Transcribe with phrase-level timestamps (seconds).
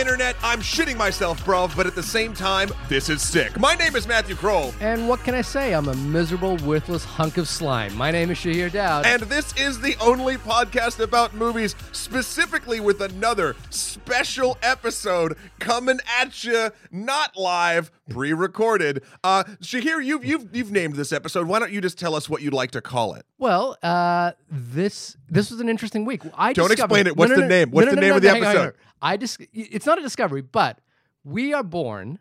[0.00, 0.34] internet?
[0.42, 3.58] I'm shitting myself, bruv, but at the same time, this is sick.
[3.60, 4.72] My name is Matthew Kroll.
[4.80, 5.74] And what can I say?
[5.74, 7.94] I'm a miserable, worthless hunk of slime.
[7.94, 9.04] My name is Shahir Daud.
[9.04, 16.42] And this is the only podcast about movies, specifically with another special episode coming at
[16.44, 19.02] you, not live, pre-recorded.
[19.22, 21.46] Uh, Shahir, you've you've you've named this episode.
[21.46, 23.26] Why don't you just tell us what you'd like to call it?
[23.40, 26.22] Well, uh, this this was an interesting week.
[26.34, 27.16] I Don't explain it.
[27.16, 27.70] What's the name?
[27.70, 28.74] What's the name of the hang on, hang episode?
[29.02, 30.78] I just it's not a discovery, but
[31.24, 32.18] we are born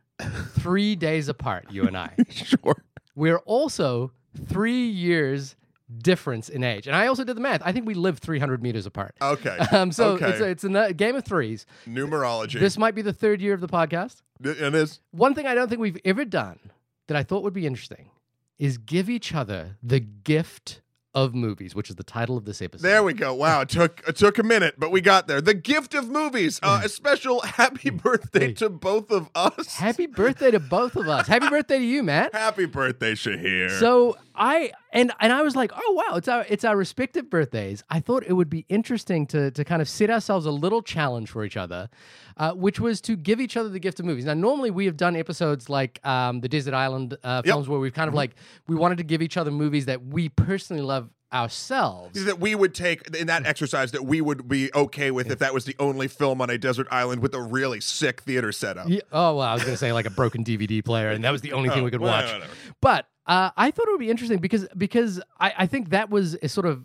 [0.60, 1.66] three days apart.
[1.70, 2.16] You and I.
[2.32, 2.84] Sure.
[3.16, 4.14] We're also
[4.48, 5.58] three years
[6.02, 7.62] difference in age, and I also did the math.
[7.66, 9.16] I think we live 300 meters apart.
[9.22, 9.58] Okay.
[9.72, 10.30] Um, so okay.
[10.30, 11.66] it's a, it's a game of threes.
[11.86, 12.60] numerology.
[12.60, 14.22] This might be the third year of the podcast.
[14.42, 15.02] it is.
[15.12, 16.60] One thing I don't think we've ever done
[17.08, 18.10] that I thought would be interesting
[18.58, 20.82] is give each other the gift
[21.16, 22.84] of movies, which is the title of this episode.
[22.88, 23.34] There we go.
[23.34, 25.42] Wow, it took it took a minute, but we got there.
[25.42, 26.60] The gift of movies.
[26.62, 28.54] Uh, a special happy birthday Hey.
[28.54, 29.76] to both of us.
[29.78, 31.28] Happy birthday to both of us.
[31.28, 32.34] Happy birthday to you, Matt.
[32.34, 33.80] Happy birthday, Shahir.
[33.80, 37.84] So I and and I was like, oh wow, it's our it's our respective birthdays.
[37.90, 41.30] I thought it would be interesting to to kind of set ourselves a little challenge
[41.30, 41.90] for each other,
[42.38, 44.26] uh, which was to give each other the gift of movies.
[44.26, 47.94] Now, normally we have done episodes like um, the Desert Island uh, films where we've
[47.94, 48.32] kind of like
[48.68, 52.26] we wanted to give each other movies that we personally love ourselves.
[52.26, 55.54] that we would take in that exercise that we would be okay with if that
[55.54, 58.88] was the only film on a desert island with a really sick theater setup.
[58.88, 61.42] Yeah, oh well, I was gonna say like a broken DVD player, and that was
[61.42, 62.32] the only thing we could well, watch.
[62.32, 62.54] whatever.
[62.82, 66.36] But uh, I thought it would be interesting because because I, I think that was
[66.42, 66.84] a sort of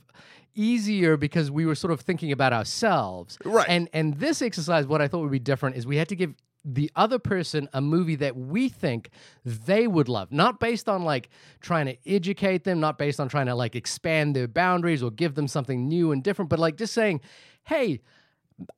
[0.55, 3.39] easier because we were sort of thinking about ourselves.
[3.45, 3.67] Right.
[3.67, 6.35] And and this exercise, what I thought would be different is we had to give
[6.63, 9.09] the other person a movie that we think
[9.45, 13.47] they would love, not based on like trying to educate them, not based on trying
[13.47, 16.93] to like expand their boundaries or give them something new and different, but like just
[16.93, 17.21] saying,
[17.65, 18.01] hey,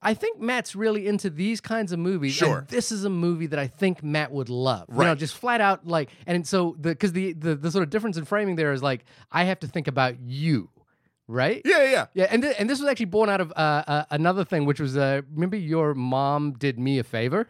[0.01, 2.33] I think Matt's really into these kinds of movies.
[2.33, 2.59] Sure.
[2.61, 4.87] And this is a movie that I think Matt would love.
[4.89, 5.19] You know, Right.
[5.19, 8.25] just flat out like, and so the because the, the the sort of difference in
[8.25, 10.71] framing there is like I have to think about you,
[11.29, 11.61] right?
[11.65, 12.07] Yeah, yeah, yeah.
[12.15, 14.81] Yeah, and th- and this was actually born out of uh, uh, another thing, which
[14.81, 17.47] was uh, remember your mom did me a favor.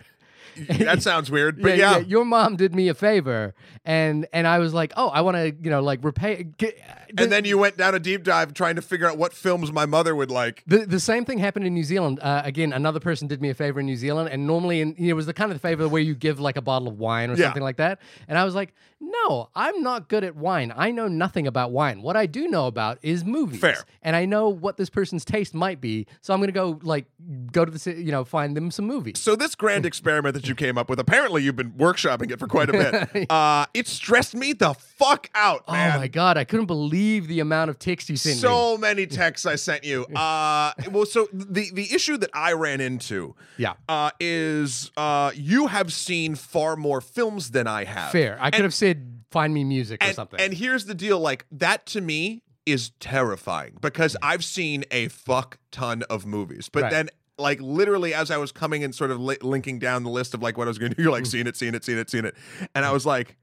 [0.87, 1.99] That sounds weird, but yeah.
[1.99, 5.55] your mom did me a favor, and and I was like, oh, I want to,
[5.63, 6.45] you know, like repay.
[6.45, 6.79] Get,
[7.17, 9.87] And then you went down a deep dive trying to figure out what films my
[9.87, 10.63] mother would like.
[10.67, 12.21] The, the same thing happened in New Zealand.
[12.21, 15.07] Uh, again, another person did me a favor in New Zealand, and normally, in, you
[15.07, 17.31] know, it was the kind of favor where you give like a bottle of wine
[17.31, 17.47] or Yeah.
[17.47, 18.01] something like that.
[18.29, 20.73] And I was like, no, I'm not good at wine.
[20.75, 22.01] I know nothing about wine.
[22.03, 23.61] What I do know about is movies.
[23.61, 23.85] Fair.
[24.03, 26.07] And I know what this person's taste might be.
[26.23, 27.05] So I'm going to go like
[27.53, 29.21] go to the you know find them some movies.
[29.21, 32.47] So this grand experiment that you came up with, apparently you've been workshopping it for
[32.47, 33.31] quite a bit.
[33.31, 35.97] uh, it stressed me the fuck out, man.
[35.97, 38.41] Oh my god, I couldn't believe the amount of text you sent me.
[38.41, 40.07] so many texts I sent you.
[40.17, 43.75] Uh, well, so the the issue that I ran into, Yeah.
[43.89, 48.13] uh, is uh, you have seen far more films than I have.
[48.13, 48.39] Fair.
[48.41, 50.39] I could have said find me music or something.
[50.41, 55.59] and here's the deal: like that to me is terrifying because I've seen a fuck
[55.71, 56.91] ton of movies, but Right.
[56.93, 57.09] then.
[57.39, 60.43] Like literally, as I was coming and sort of li- linking down the list of
[60.43, 61.31] like what I was going to do, you're like, hmm.
[61.31, 62.35] seen it, seen it, seen it, seen it,
[62.75, 63.37] and I was like,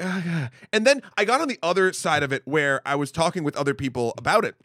[0.72, 3.56] and then I got on the other side of it where I was talking with
[3.56, 4.56] other people about it,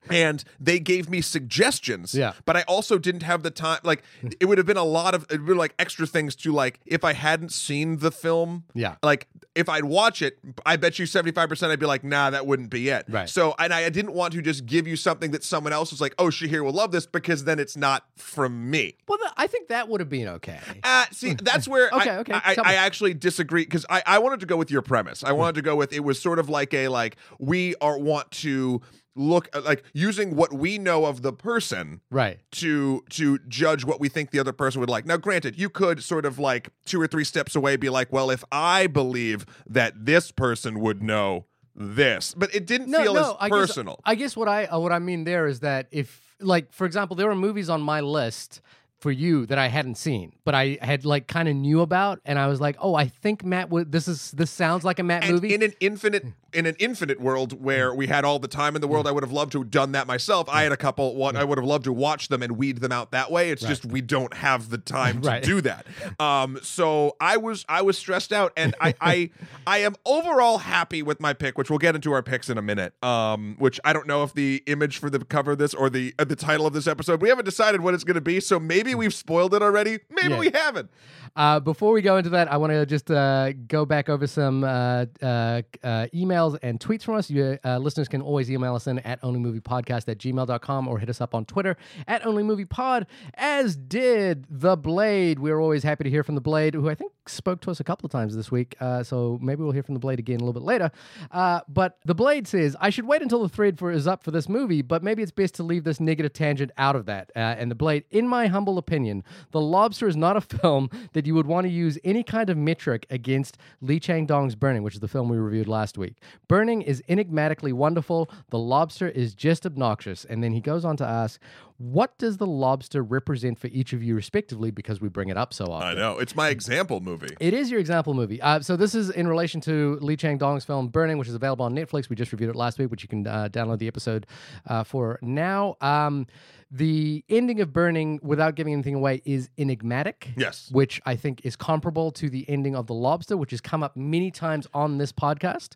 [0.10, 2.14] and they gave me suggestions.
[2.14, 2.32] Yeah.
[2.44, 3.80] But I also didn't have the time.
[3.82, 4.02] Like,
[4.40, 7.04] it would have been a lot of, it would like extra things to like, if
[7.04, 8.64] I hadn't seen the film.
[8.74, 8.96] Yeah.
[9.02, 12.70] Like, if I'd watch it, I bet you 75% I'd be like, nah, that wouldn't
[12.70, 13.04] be it.
[13.08, 13.28] Right.
[13.28, 16.14] So, and I didn't want to just give you something that someone else was like,
[16.18, 18.96] oh, Shahir will love this because then it's not from me.
[19.08, 20.58] well, th- I think that would have been okay.
[20.82, 22.56] Uh, see, that's where Okay, I, okay, I, me.
[22.64, 25.22] I actually disagree because I, I wanted to go with your premise.
[25.24, 28.30] I wanted to go with it was sort of like a like we are want
[28.32, 28.80] to
[29.16, 32.40] look uh, like using what we know of the person Right.
[32.52, 35.06] to to judge what we think the other person would like.
[35.06, 38.30] Now, granted, you could sort of like two or three steps away be like, well,
[38.30, 41.46] if I believe that this person would know
[41.76, 43.94] this, but it didn't feel as I personal.
[43.94, 46.84] Guess, I guess what I uh, what I mean there is that if like for
[46.84, 48.60] example, there were movies on my list
[49.04, 52.38] for you that I hadn't seen, but I had like kind of knew about, and
[52.38, 53.92] I was like, oh, I think Matt would.
[53.92, 55.52] This is this sounds like a Matt and movie.
[55.52, 56.24] in an infinite
[56.54, 59.22] in an infinite world where we had all the time in the world, I would
[59.22, 60.48] have loved to have done that myself.
[60.48, 61.14] I had a couple.
[61.14, 63.50] What I would have loved to watch them and weed them out that way.
[63.50, 65.42] It's just we don't have the time to Right.
[65.42, 65.86] do that.
[66.18, 69.30] Um, so I was I was stressed out, and I I
[69.66, 72.62] I am overall happy with my pick, which we'll get into our picks in a
[72.62, 72.92] minute.
[73.02, 76.14] Um, which I don't know if the image for the cover of this or the
[76.18, 78.40] uh, the title of this episode we haven't decided what it's going to be.
[78.40, 79.98] So maybe we've spoiled it already.
[80.10, 80.38] Maybe Yeah.
[80.38, 80.90] we haven't.
[81.36, 84.62] Uh, before we go into that, I want to just uh, go back over some
[84.62, 86.06] uh, uh, uh,
[86.44, 87.30] emails and tweets from us.
[87.30, 91.20] You uh, listeners can always email us in at onlymoviepodcast at gmail.com or hit us
[91.20, 91.76] up on Twitter
[92.06, 95.38] at onlymoviepod, as did The Blade.
[95.38, 97.84] We're always happy to hear from The Blade, who I think spoke to us a
[97.84, 98.76] couple of times this week.
[98.80, 100.90] Uh, so maybe we'll hear from The Blade again a little bit later.
[101.30, 104.30] Uh, but The Blade says, I should wait until the thread for is up for
[104.30, 107.30] this movie, but maybe it's best to leave this negative tangent out of that.
[107.34, 111.26] Uh, and The Blade, in my humble opinion, The Lobster is not a film that
[111.26, 114.94] you would want to use any kind of metric against Lee Chang Dong's Burning, which
[114.94, 116.16] is the film we reviewed last week.
[116.48, 118.30] Burning is enigmatically wonderful.
[118.50, 120.24] The Lobster is just obnoxious.
[120.24, 121.40] And then he goes on to ask,
[121.84, 125.52] what does the lobster represent for each of you respectively because we bring it up
[125.52, 127.36] so often I know it's my example movie.
[127.40, 128.40] it is your example movie.
[128.40, 131.66] Uh, so this is in relation to Lee Chang Dong's film Burning, which is available
[131.66, 132.08] on Netflix.
[132.08, 134.26] We just reviewed it last week, which you can uh, download the episode
[134.66, 135.76] uh, for now.
[135.82, 136.26] Um,
[136.70, 140.30] the ending of Burning, without giving anything away, is enigmatic.
[140.36, 140.70] Yes.
[140.72, 143.96] Which I think is comparable to the ending of The Lobster, which has come up
[143.96, 145.74] many times on this podcast.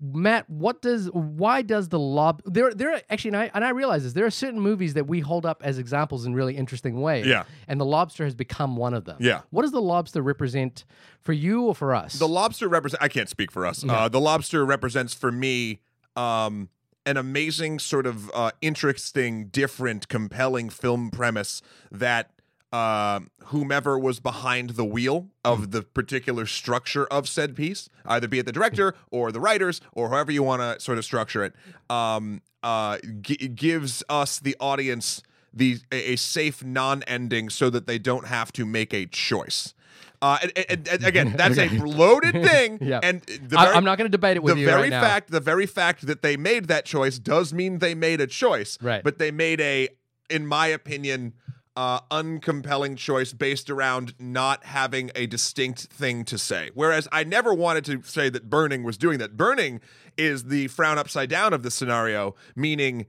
[0.00, 3.70] Matt, what does why does the lob there there are actually and I, and I
[3.70, 7.00] realize this there are certain movies that we hold up as examples in really interesting
[7.00, 7.26] ways.
[7.26, 7.44] Yeah.
[7.68, 9.16] And the lobster has become one of them.
[9.20, 9.42] Yeah.
[9.50, 10.84] What does the lobster represent
[11.20, 12.14] for you or for us?
[12.14, 13.02] The lobster represent.
[13.02, 13.84] I can't speak for us.
[13.86, 15.80] Uh, the lobster represents for me
[16.16, 16.68] um,
[17.06, 22.30] an amazing, sort of uh, interesting, different, compelling film premise that
[22.72, 28.40] uh, whomever was behind the wheel of the particular structure of said piece, either be
[28.40, 31.54] it the director or the writers or however you want to sort of structure it,
[31.88, 35.22] um, uh, g- gives us the audience
[35.54, 39.72] the a, safe non-ending so that they don't have to make a choice.
[40.20, 43.00] Uh, and, and- and again, that's a loaded thing, Yeah.
[43.02, 44.90] and the I, very- am not going to debate it with the you very right
[44.90, 45.00] now.
[45.02, 48.78] fact the very fact that they made that choice does mean they made a choice
[48.82, 49.02] Right.
[49.04, 49.88] but they made a
[50.30, 51.34] in my opinion
[51.76, 57.52] uh uncompelling choice based around not having a distinct thing to say whereas i never
[57.52, 59.80] wanted to say that burning was doing that burning
[60.16, 63.06] is the frown upside down of the scenario meaning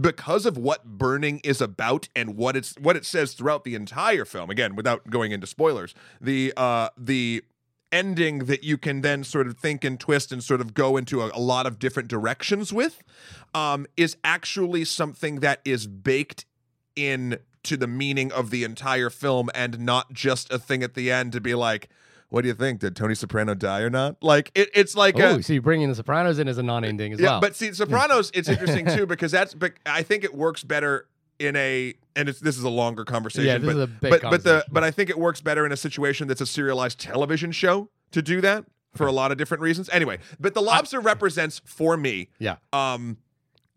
[0.00, 4.24] because of what burning is about and what it's what it says throughout the entire
[4.24, 7.42] film again without going into spoilers the uh the
[7.92, 11.22] ending that you can then sort of think and twist and sort of go into
[11.22, 13.02] a, a lot of different directions with
[13.54, 16.44] um, is actually something that is baked
[16.94, 21.10] in to the meaning of the entire film and not just a thing at the
[21.10, 21.88] end to be like
[22.36, 25.36] what do you think did tony soprano die or not like it, it's like Oh,
[25.36, 27.40] a, so you're bringing The Sopranos in as a non-ending as yeah, well.
[27.40, 29.54] but see, Sopranos, it's interesting too because that's.
[29.54, 33.46] But I think it works better in a, and it's this is a longer conversation.
[33.46, 35.64] Yeah, this but, is a big but but the but I think it works better
[35.64, 39.38] in a situation that's a serialized television show to do that for a lot of
[39.38, 39.88] different reasons.
[39.90, 43.16] Anyway, but the lobster represents for me, yeah, um,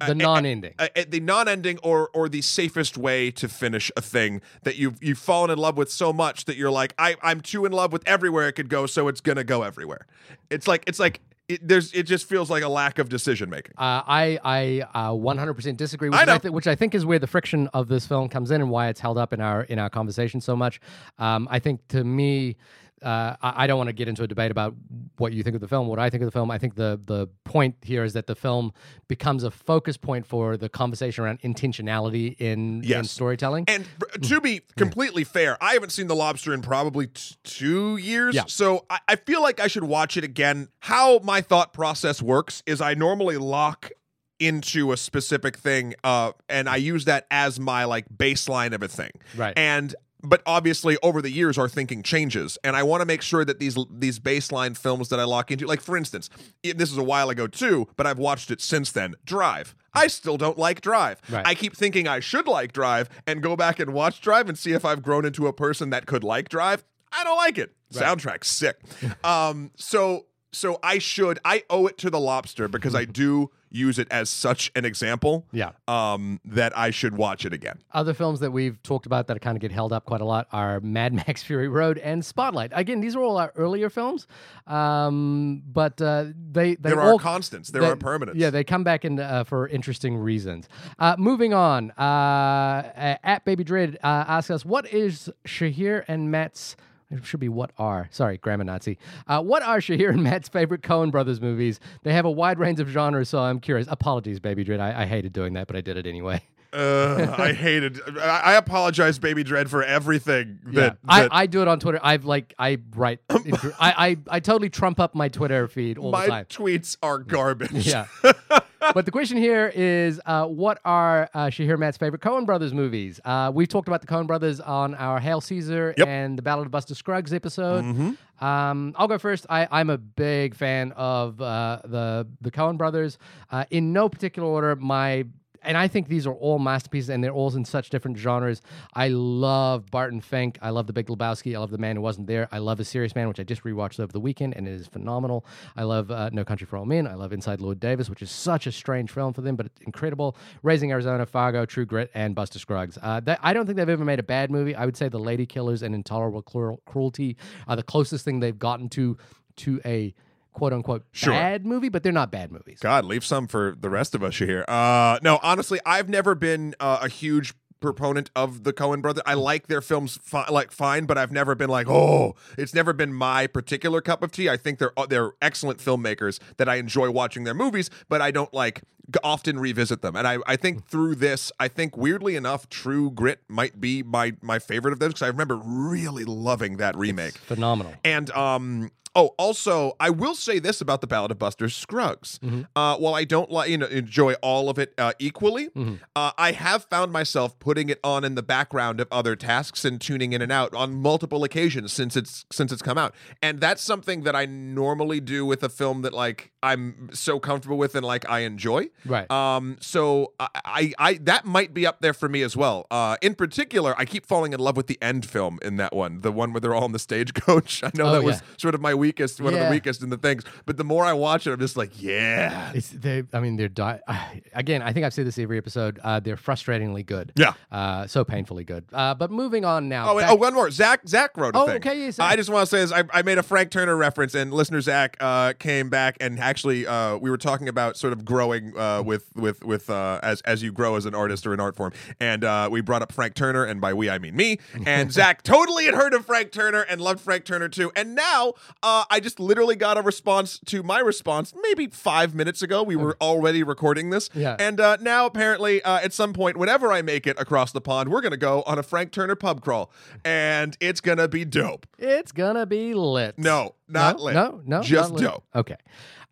[0.07, 0.74] the non-ending.
[0.80, 5.01] uh, uh, the non-ending or or the safest way to finish a thing that you've
[5.04, 7.92] you've fallen in love with so much that you're like I I'm too in love
[7.92, 10.06] with everywhere it could go so it's gonna go everywhere.
[10.50, 13.74] It's like it's like it, there's it just feels like a lack of decision making.
[13.78, 17.19] Uh, I I uh, 100% disagree, which I I, th- which I think is where
[17.19, 19.80] the friction of this film comes in and why it's held up in our in
[19.80, 20.80] our conversation so much.
[21.18, 22.56] Um, I think to me,
[23.01, 24.75] uh, I, I don't want to get into a debate about
[25.18, 26.51] what you think of the film, what I think of the film.
[26.51, 28.74] I think the the point here is that the film
[29.07, 33.66] becomes a focus point for the conversation around intentionality in, in storytelling.
[33.68, 33.86] And
[34.24, 38.36] to be completely fair, I haven't seen The Lobster in probably t- two years.
[38.36, 38.44] Yeah.
[38.48, 40.69] So I-, I feel like I should watch it again.
[40.80, 43.92] How my thought process works is I normally lock
[44.40, 48.88] into a specific thing uh and I use that as my like baseline of a
[48.88, 49.12] thing.
[49.35, 49.54] Right.
[49.57, 53.45] And but obviously over the years our thinking changes and I want to make sure
[53.45, 56.30] that these these baseline films that I lock into like for instance,
[56.64, 59.16] this is a while ago too, but I've watched it since then.
[59.26, 59.76] Drive.
[59.94, 61.21] I still don't like Drive.
[61.30, 61.45] Right.
[61.45, 64.71] I keep thinking I should like Drive and go back and watch Drive and see
[64.73, 66.83] if I've grown into a person that could like Drive.
[67.11, 67.73] I don't like it.
[67.94, 68.04] Right.
[68.06, 68.78] Soundtrack's sick.
[69.23, 73.99] um so so I should I owe it to the lobster because I do use
[73.99, 75.45] it as such an example.
[75.52, 75.71] yeah.
[75.88, 77.80] Um that I should watch it again.
[77.94, 80.47] Other films that we've talked about that kind of get held up quite a lot
[80.52, 82.71] are Mad Max Fury Road and Spotlight.
[82.73, 84.28] Again, these are all our earlier films,
[84.68, 87.69] um, but uh, they they There all are constants.
[87.69, 88.33] There they- are permanents.
[88.35, 90.68] Yeah, they come back in uh, for interesting reasons.
[90.97, 96.76] Uh, moving on, uh, at Baby Dread uh, asks us, "What is Shahir and Matt's?"
[97.11, 98.07] It should be what are.
[98.11, 98.99] Sorry, grammar Nazi.
[99.28, 101.80] Uh, what are Shahir and Matt's favorite Coen Brothers movies?
[102.04, 103.87] They have a wide range of genres, so I'm curious.
[103.89, 104.80] Apologies, Baby Dread.
[104.80, 106.42] I, I hated doing that, but I did it anyway.
[106.71, 107.99] Uh, I hated.
[108.19, 110.73] I, I apologize, Baby Dread, for everything that.
[110.73, 110.97] yeah, that
[111.33, 111.99] I, I do it on Twitter.
[112.04, 113.21] I've like I write.
[113.30, 113.39] I,
[113.80, 116.37] I I totally trump up my Twitter feed all my the time.
[116.37, 117.87] My tweets are garbage.
[117.87, 118.06] Yeah.
[118.94, 123.19] but the question here is, uh, what are uh, Shahir Matt's favorite Coen Brothers movies?
[123.26, 126.07] Uh, we've talked about the Coen Brothers on our Hail Caesar Yep.
[126.07, 127.83] and the Ballad of Buster Scruggs episode.
[127.83, 128.18] Mhm.
[128.42, 129.45] Um, I'll go first.
[129.50, 133.18] I, I'm a big fan of uh, the the Coen Brothers.
[133.52, 135.26] Uh, in no particular order, my
[135.63, 138.61] and I think these are all masterpieces, and they're all in such different genres.
[138.94, 140.57] I love Barton Fink.
[140.61, 141.56] I love The Big Lebowski.
[141.56, 142.47] I love The Man Who Wasn't There.
[142.51, 144.87] I love A Serious Man, which I just rewatched over the weekend, and it is
[144.87, 145.45] phenomenal.
[145.75, 147.07] I love uh, No Country for Old Men.
[147.07, 149.81] I love Inside Llewyn Davis, which is such a strange film for them, but it's
[149.81, 150.35] incredible.
[150.63, 152.97] Raising Arizona, Fargo, True Grit, and Buster Scruggs.
[153.01, 154.75] Uh, I don't think they've ever made a bad movie.
[154.75, 157.37] I would say The Lady Killers and Intolerable Cruel- Cruelty
[157.68, 159.18] are the closest thing they've gotten to
[159.57, 160.13] to a
[160.54, 161.34] quote unquote Sure.
[161.34, 162.80] bad movie, but they're not bad movies.
[162.82, 164.66] God, leave some for the rest of us here.
[164.68, 169.24] Uh, no, honestly, I've never been uh, a huge proponent of the Coen brothers.
[169.26, 172.92] I like their films, fi- like fine, but I've never been like, oh, it's never
[172.92, 174.50] been my particular cup of tea.
[174.50, 178.32] I think they're uh, they're excellent filmmakers that I enjoy watching their movies, but I
[178.32, 178.82] don't like
[179.24, 180.16] often revisit them.
[180.16, 184.34] And I, I think through this, I think weirdly enough, True Grit might be my
[184.42, 187.34] my favorite of those because I remember really loving that remake.
[187.38, 187.94] Phenomenal.
[188.04, 192.39] And um oh also I will say this about the Ballad of Buster Scruggs.
[192.75, 195.69] Uh while I don't like you know enjoy all of it uh, equally,
[196.16, 199.99] uh, I have found myself putting it on in the background of other tasks and
[199.99, 203.13] tuning in and out on multiple occasions since it's since it's come out.
[203.42, 207.78] And that's something that I normally do with a film that like I'm so comfortable
[207.78, 208.89] with and like I enjoy.
[209.06, 209.30] Right.
[209.31, 212.85] Um, so I, I, I that might be up there for me as well.
[212.92, 216.21] Uh, in particular, I keep falling in love with the end film in that one,
[216.21, 217.83] the one where they're all on the stagecoach.
[217.83, 220.18] I know Oh, that was sort of my weakest, one of the weakest in the
[220.18, 220.44] things.
[220.68, 223.24] But the more I watch it, I'm just like, yeah, It's they.
[223.34, 224.00] I mean, they're di-
[224.54, 224.82] again.
[224.84, 226.00] I think I've said this every episode.
[226.04, 227.32] Uh, they're frustratingly good.
[227.36, 227.54] yeah.
[227.72, 228.84] Uh, so painfully good.
[228.94, 230.10] Uh, but moving on now.
[230.10, 230.70] Oh, and, back- oh, one more.
[230.70, 231.76] Zach, Zach wrote a Oh, thing.
[231.78, 232.12] okay, yeah.
[232.20, 234.82] I just want to say is I, I made a Frank Turner reference, and listener
[234.82, 239.02] Zach uh, came back and actually uh, we were talking about sort of growing uh,
[239.02, 241.94] with with with uh, as as you grow as an artist or an art form,
[242.20, 245.44] and uh, we brought up Frank Turner, and by we I mean me, and Zach
[245.44, 248.54] totally had heard of Frank Turner and loved Frank Turner too, and now
[248.90, 252.81] uh, I just literally got a response to my response maybe five minutes ago.
[252.84, 254.56] We were already recording this, Yeah.
[254.60, 258.10] and uh, now apparently uh, at some point, whenever I make it across the pond,
[258.10, 259.92] we're gonna go on a Frank Turner pub crawl,
[260.26, 261.86] and it's gonna be dope.
[261.98, 263.38] it's gonna be lit.
[263.38, 264.34] No, not no, lit.
[264.36, 265.30] No, no, just not lit.
[265.31, 265.78] dope, Okay.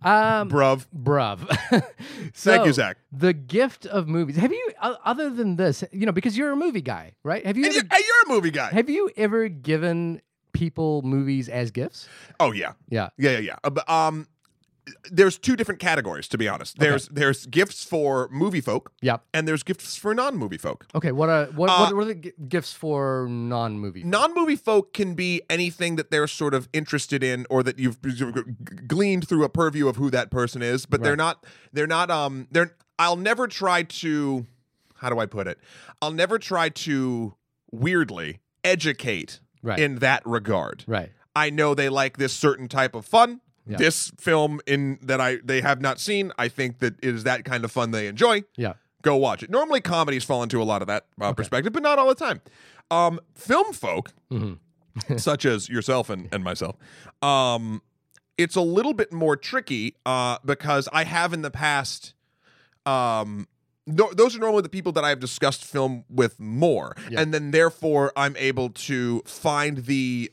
[0.03, 0.85] Um, bruv.
[0.95, 1.39] bruv.
[2.35, 2.97] Thank you, Zach.
[3.11, 4.35] The gift of movies.
[4.35, 7.43] Have you, other than this, you know, because you're a movie guy, right?
[7.45, 8.69] Have you And ever, you're a movie guy.
[8.69, 10.21] have you ever given
[10.57, 12.07] people movies as gifts?
[12.39, 13.09] oh yeah, Yeah.
[13.17, 13.55] yeah, yeah, yeah.
[13.63, 14.27] Uh, um,
[15.11, 16.79] there's two different categories to be honest.
[16.79, 19.21] There's there's gifts for movie folk, Yep.
[19.33, 20.85] and there's gifts for non-movie folk.
[20.95, 21.11] Okay.
[21.11, 24.03] What are what, Uh, what are the gi- gifts for non-movie?
[24.05, 27.97] Non-movie folk can be anything that they're sort of interested in, or that you've
[28.87, 30.85] gleaned through a purview of who that person is.
[30.85, 31.43] But they're not.
[31.73, 32.09] They're not.
[32.09, 32.47] Um.
[32.49, 32.73] They're.
[32.97, 34.45] I'll never try to.
[34.95, 35.59] How do I put it?
[36.01, 37.35] I'll never try to
[37.71, 39.79] weirdly educate Right.
[39.79, 40.83] in that regard.
[40.87, 41.11] right.
[41.35, 43.41] I know they like this certain type of fun.
[43.67, 43.77] Yeah.
[43.77, 47.43] This film in that I they have not seen, I think that it is that
[47.45, 48.43] kind of fun they enjoy.
[48.55, 48.73] Yeah.
[49.03, 49.49] Go watch it.
[49.51, 52.41] Normally comedies fall into a lot of that uh, perspective, but not all the time.
[52.89, 54.57] Um, film folk, Mhm.
[55.17, 56.75] such as yourself and, and myself,
[57.21, 57.81] um,
[58.37, 62.13] it's a little bit more tricky uh, because I have in the past.
[62.85, 63.47] Um,
[63.87, 67.21] no, those are normally the people that I've discussed film with more, Yeah.
[67.21, 70.31] and then therefore I'm able to find the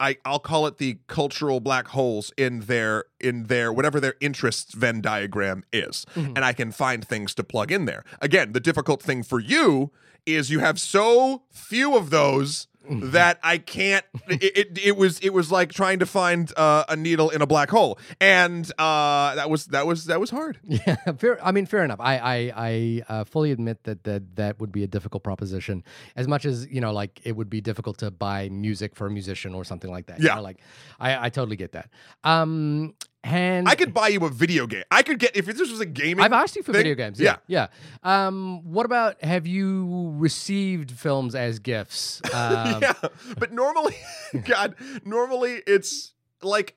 [0.00, 4.72] I, I'll call it the cultural black holes in their in their whatever their interests
[4.72, 6.36] Venn diagram is, Mhm.
[6.36, 8.04] and I can find things to plug in there.
[8.22, 9.90] Again, the difficult thing for you
[10.24, 14.04] is you have so few of those that I can't.
[14.28, 17.46] It, it, it was it was like trying to find uh, a needle in a
[17.46, 20.58] black hole, and uh, that was that was that was hard.
[20.68, 21.44] Yeah, fair.
[21.44, 22.00] I mean, fair enough.
[22.00, 25.82] I I, I uh, fully admit that, that that would be a difficult proposition.
[26.16, 29.10] As much as you know, like it would be difficult to buy music for a
[29.10, 30.20] musician or something like that.
[30.20, 30.36] you Yeah.
[30.36, 30.58] know, like
[31.00, 31.90] I, I totally get that.
[32.24, 32.94] Um,
[33.28, 34.84] and I could buy you a video game.
[34.90, 36.24] I could get if this was a gaming.
[36.24, 37.20] I've asked you for thing- video games.
[37.20, 37.68] Yeah, yeah.
[38.02, 42.20] Um, what about have you received films as gifts?
[42.34, 42.92] Um, yeah,
[43.38, 43.96] but normally,
[44.44, 46.76] God, normally it's like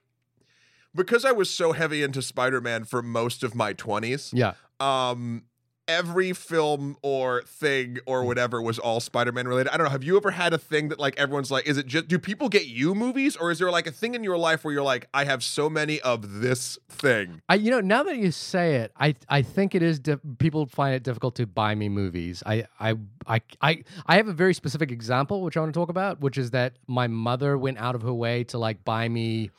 [0.96, 4.32] because I was so heavy into Spider-Man for most of my twenties.
[4.34, 4.54] yeah.
[4.80, 5.44] Um,
[5.88, 9.70] every film or thing or whatever was all Spider-Man related.
[9.74, 9.92] I don't know.
[9.92, 12.50] Have you ever had a thing that like everyone's like, is it just do people
[12.50, 15.08] get you movies or is there like a thing in your life where you're like,
[15.14, 17.42] I have so many of this thing?
[17.50, 20.00] I, you know, now that you say it, I, I think it is.
[20.00, 22.42] Di- people find it difficult to buy me movies.
[22.46, 22.96] I, I,
[23.28, 26.38] I, I, I have a very specific example which I want to talk about, which
[26.38, 29.50] is that my mother went out of her way to like buy me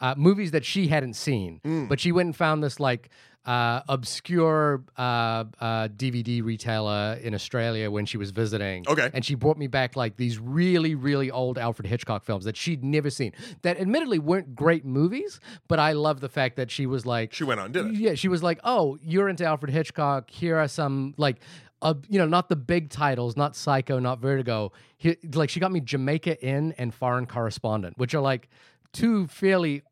[0.00, 1.88] uh, movies that she hadn't seen, Mm.
[1.88, 3.08] but she went and found this like
[3.46, 8.84] uh, obscure uh, uh, DVD retailer in Australia when she was visiting.
[8.88, 9.10] Okay.
[9.12, 12.82] And she brought me back like these really, really old Alfred Hitchcock films that she'd
[12.82, 13.32] never seen.
[13.62, 17.44] That admittedly weren't great movies, but I love the fact that she was like, She
[17.44, 17.94] went on, did it.
[17.94, 20.30] yeah, she was like, "Oh, you're into Alfred Hitchcock.
[20.30, 21.36] Here are some like,
[21.82, 24.72] uh, you know, not the big titles, not Psycho, not Vertigo.
[24.96, 28.48] Here, like, she got me Jamaica Inn and Foreign Correspondent, which are like
[28.94, 29.82] two fairly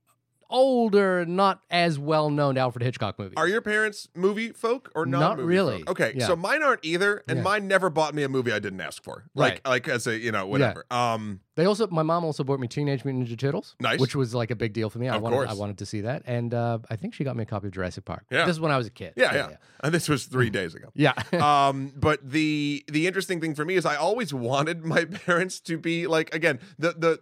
[0.52, 3.34] older, not as well known Alfred Hitchcock movies.
[3.36, 5.20] Are your parents movie folk or not?
[5.20, 5.78] Not really.
[5.78, 5.90] folk?
[5.90, 6.26] Okay, Yeah.
[6.28, 7.42] so mine aren't either, and Yeah.
[7.42, 9.24] mine never bought me a movie I didn't ask for.
[9.34, 9.66] Like, Right.
[9.66, 10.84] like as a you know whatever.
[10.90, 14.00] Um, they also, my mom also bought me Teenage Mutant Ninja Turtles, Nice.
[14.00, 15.08] which was like a big deal for me.
[15.08, 15.58] I Of wanted, I course.
[15.58, 18.04] wanted to see that, and uh, I think she got me a copy of Jurassic
[18.04, 18.24] Park.
[18.30, 18.46] Yeah.
[18.46, 19.14] this is when I was a kid.
[19.16, 19.48] yeah, yeah,
[19.82, 20.88] And this was three days ago.
[20.94, 21.12] yeah.
[21.40, 25.76] um but the the interesting thing for me is i always wanted my parents to
[25.78, 27.20] be like again the the-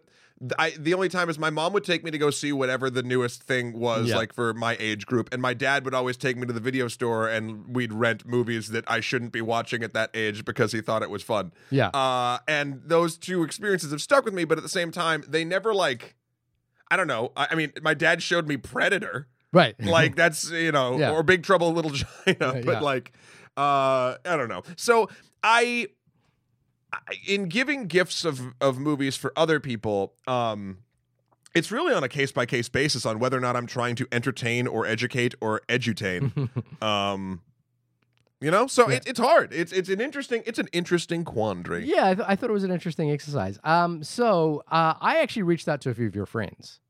[0.58, 3.02] I, the only time is my mom would take me to go see whatever the
[3.02, 4.16] newest thing was Yeah.
[4.16, 6.88] like for my age group and my dad would always take me to the video
[6.88, 10.80] store and we'd rent movies that I shouldn't be watching at that age because he
[10.80, 11.52] thought it was fun.
[11.70, 11.88] yeah.
[11.88, 15.44] Uh and those two experiences have stuck with me but at the same time they
[15.44, 16.14] never like
[16.90, 17.32] I don't know.
[17.36, 19.74] I, I mean my dad showed me Predator right.
[19.84, 21.10] like that's you know Yeah.
[21.10, 21.90] or big trouble little
[22.24, 22.80] china but yeah.
[22.80, 23.12] like
[23.58, 25.08] uh i don't know so
[25.42, 25.88] I-
[27.26, 30.78] in giving gifts of of movies for other people um
[31.54, 34.06] it's really on a case by case basis on whether or not i'm trying to
[34.12, 36.48] entertain or educate or edutain
[36.82, 37.40] um
[38.40, 38.96] you know so Yeah.
[38.96, 42.36] it, it's hard it's it's an interesting it's an interesting quandary Yeah, I, th- I
[42.36, 43.58] thought it was an interesting exercise.
[43.64, 46.80] Um, so uh, I actually reached out to a few of your friends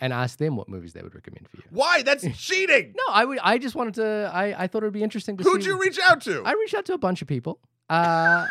[0.00, 1.62] and asked them what movies they would recommend for you.
[1.70, 3.38] why that's cheating No, I would.
[3.42, 4.30] I just wanted to.
[4.34, 6.74] I, I thought it would be interesting to who'd you reach out to I reached
[6.74, 7.60] out to a bunch of people.
[7.90, 8.46] Uh,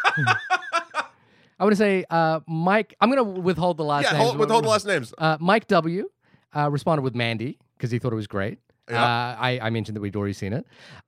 [1.60, 2.96] I want to say uh, Mike.
[3.02, 4.24] I'm going to withhold the last yeah names.
[4.24, 6.10] hold, withhold the last names Uh, Mike W.
[6.56, 8.60] Uh, responded with Mandy because he thought it was great.
[8.90, 9.04] Yeah.
[9.04, 10.66] Uh, I, I mentioned that we'd already seen it.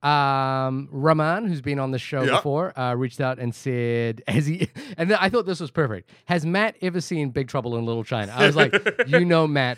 [0.08, 2.36] Um, Raman, who's been on the show Yeah.
[2.38, 6.10] before, uh, reached out and said, "Has he?" And I thought this was perfect.
[6.26, 8.34] Has Matt ever seen Big Trouble in Little China?
[8.36, 8.74] I was like,
[9.08, 9.78] "You know Matt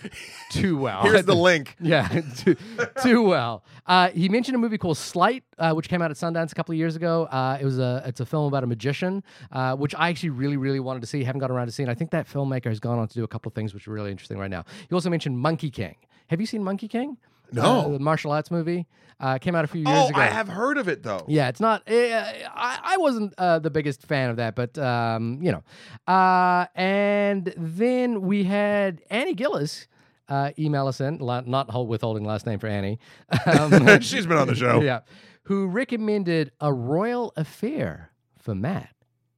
[0.51, 2.55] too well." here's the link Yeah, too,
[3.03, 3.64] too well.
[3.85, 6.74] Uh, he mentioned a movie called Sleight, uh, which came out at Sundance a couple
[6.74, 7.25] of years ago.
[7.25, 10.57] Uh, it was a it's a film about a magician, uh, which I actually really
[10.57, 11.24] really wanted to see.
[11.24, 11.90] Haven't got around to seeing.
[11.90, 13.92] I think that filmmaker has gone on to do a couple of things which are
[13.92, 14.66] really interesting right now.
[14.90, 15.96] He also mentioned Monkey King.
[16.27, 17.18] Have you seen Monkey King?
[17.51, 17.61] No.
[17.64, 18.87] Uh, the martial arts movie
[19.20, 20.20] uh, came out a few years oh ago.
[20.20, 21.83] i have heard of it though Yeah, it's not.
[21.90, 25.64] Uh, I, I wasn't uh, the biggest fan of that, but um, you know.
[26.11, 29.87] Uh, and then we had Annie Gillis
[30.29, 33.00] uh, email us in, not hold, withholding last name for Annie.
[33.46, 35.01] Um, she's been on the show yeah,
[35.44, 38.94] who recommended a royal affair for Matt,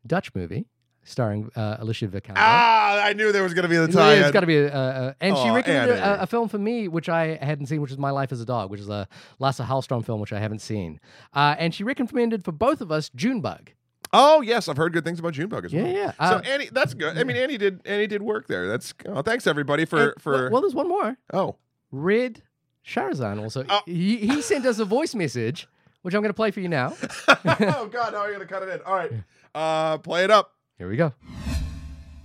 [0.06, 0.67] Dutch movie
[1.04, 2.34] starring uh, Alicia Vikander.
[2.38, 4.13] Ah, I knew there was going to be the Yeah, tie.
[4.16, 6.88] it's got to be a, a, a and she recommended a, a film for me
[6.88, 9.08] which I hadn't seen, which is My Life as a Dog, which is a
[9.39, 11.00] Lasse Hallstrom film which I haven't seen.
[11.34, 13.72] Uh, and she recommended for both of us Junebug.
[14.16, 15.92] Oh yes, I've heard good things about Junebug as Yeah, well.
[15.92, 16.30] Yeah, yeah.
[16.30, 17.18] So Uh, Annie, that's good.
[17.18, 18.68] I mean, Annie did Annie did work there.
[18.68, 21.18] That's oh, thanks everybody for And- for well, well, there's one more.
[21.34, 21.56] oh
[21.92, 22.44] Red
[22.86, 23.66] Sharazan also.
[23.70, 23.80] Oh.
[23.86, 25.68] He, he sent us a voice message,
[26.02, 26.94] which I'm going to play for you now.
[27.28, 28.82] oh god, how are you gonna cut it in?
[28.86, 29.12] All right,
[29.56, 30.52] uh, play it up.
[30.84, 31.14] Here we go.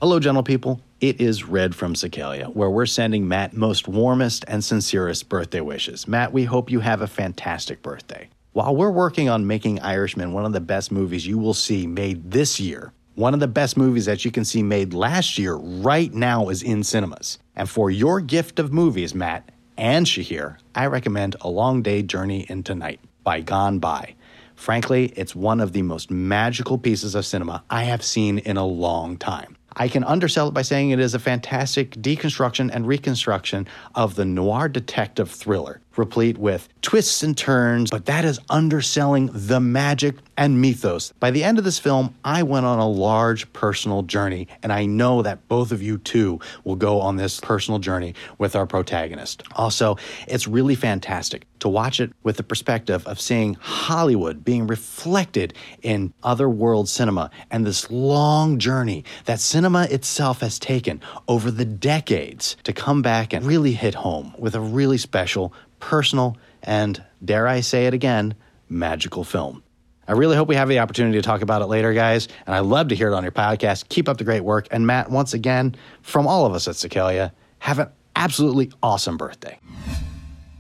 [0.01, 0.81] Hello, gentle people.
[1.01, 6.09] It is Red from Sikelia, where we're sending Matt most warmest and sincerest birthday wishes.
[6.09, 8.29] Matt, we hope you have a fantastic birthday.
[8.55, 12.33] While we're working on making Irishman one of the best movies you will see made
[12.33, 16.13] this year, one of the best movies that you can see made last year right
[16.13, 17.39] now is in cinemas.
[17.55, 22.45] And for your gift of movies, Matt and Shahir, I recommend A Long Day Journey
[22.49, 24.15] into Night by Gone By.
[24.59, 28.67] Frankly, it's one of the most magical pieces of cinema I have seen in a
[28.67, 29.57] long time.
[29.77, 34.25] I can undersell it by saying it is a fantastic deconstruction and reconstruction of the
[34.25, 40.61] noir detective thriller, replete with twists and turns, but that is underselling the magic and
[40.61, 41.13] mythos.
[41.19, 44.87] By the end of this film, I went on a large personal journey, and I
[44.87, 49.43] know that both of you too will go on this personal journey with our protagonist.
[49.57, 55.55] Also, it's really fantastic to watch it with the perspective of seeing Hollywood being reflected
[55.83, 61.65] in other world cinema and this long journey that cinema itself has taken over the
[61.65, 67.47] decades to come back and really hit home with a really special, personal, and dare
[67.47, 68.35] I say it again,
[68.69, 69.63] magical film.
[70.07, 72.61] I really hope we have the opportunity to talk about it later, guys, and I
[72.61, 73.89] love to hear it on your podcast.
[73.91, 74.67] Keep up the great work.
[74.71, 79.59] And Matt, once again, from all of us at Sikelia, have an absolutely awesome birthday.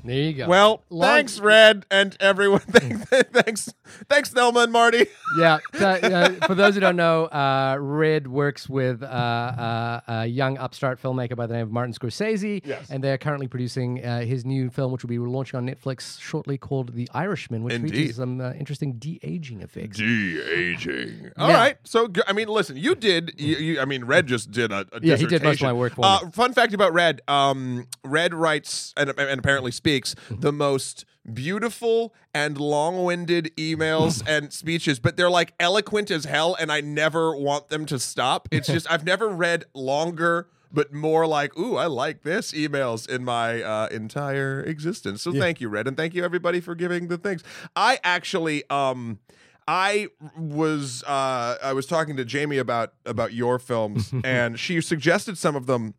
[0.09, 0.49] There you go.
[0.49, 2.61] Well, Long- thanks, Red, and everyone.
[2.61, 3.69] thanks,
[4.09, 5.07] thanks, Thelma and Marty.
[5.39, 5.59] yeah.
[5.79, 10.99] uh, for those who don't know, uh, Red works with uh, uh, a young upstart
[11.03, 12.89] filmmaker by the name of Martin Scorsese, Yes.
[12.89, 16.57] and they're currently producing uh, his new film, which will be launching on Netflix shortly,
[16.57, 17.93] called The Irishman, which Indeed.
[17.93, 19.99] features some uh, interesting de aging effects.
[19.99, 21.33] De aging.
[21.37, 21.77] All right.
[21.79, 21.85] Yeah.
[21.85, 23.35] So I mean, listen, you did.
[23.37, 25.75] You, you, I mean, Red just did a, a Yeah, he did most of my
[25.75, 26.31] work for uh, me.
[26.33, 27.21] Fun fact about Red.
[27.29, 29.98] Um, Red writes and, and apparently speaks
[30.31, 36.73] The most beautiful and long-winded emails and speeches, but they're like eloquent as hell, and
[36.73, 38.49] I never want them to stop.
[38.51, 40.49] It's just I've never read longer.
[40.71, 45.23] But more like, ooh, I like this emails in my uh, entire existence.
[45.23, 47.43] So thank you, Red, and thank you everybody for giving the things.
[47.75, 49.19] I actually, um,
[49.67, 55.39] I was uh, I was talking to Jamie about about your films, and she suggested
[55.39, 55.95] some of them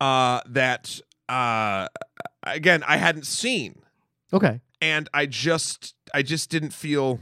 [0.00, 1.88] uh, that uh,
[2.42, 3.82] again I hadn't seen,
[4.32, 4.60] Okay.
[4.80, 7.20] and I just I just didn't feel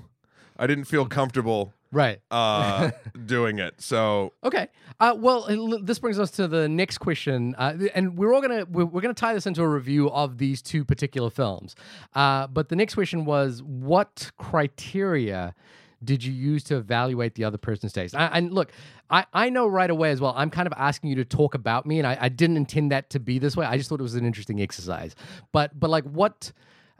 [0.58, 2.20] I didn't feel comfortable Right.
[2.30, 2.90] uh,
[3.26, 3.80] doing it.
[3.80, 4.68] So Okay.
[4.98, 5.42] Uh, well,
[5.82, 9.14] this brings us to the next question, uh, and we're all gonna we're, we're gonna
[9.14, 11.74] tie this into a review of these two particular films.
[12.14, 15.54] Uh, but the next question was, what criteria
[16.04, 18.14] did you use to evaluate the other person's taste?
[18.14, 18.72] I, and look,
[19.10, 20.34] I, I know right away as well.
[20.36, 23.10] I'm kind of asking you to talk about me, and I, I didn't intend that
[23.10, 23.66] to be this way.
[23.66, 25.14] I just thought it was an interesting exercise.
[25.52, 26.52] But but like what?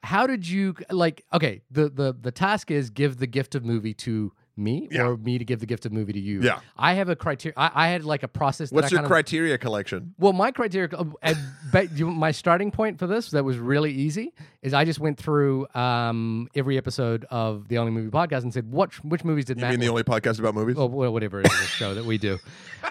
[0.03, 1.25] How did you like?
[1.33, 5.03] Okay, the the the task is give the gift of movie to me Yeah.
[5.09, 6.41] or me to give the gift of movie to you.
[6.43, 6.61] Yeah.
[6.79, 7.55] I have a criteria.
[7.57, 8.73] I, I had like a process.
[8.73, 10.15] what's that your kind of, criteria collection?
[10.19, 10.89] Well, my criteria,
[11.23, 11.35] uh,
[11.95, 15.67] you- my starting point for this that was really easy is I just went through
[15.75, 19.63] um, every episode of the Only Movie Podcast and said, what which movies did You
[19.63, 19.71] Matt?
[19.73, 20.77] mean the only podcast about movies?
[20.77, 22.39] wh- whatever it is, the show that we do.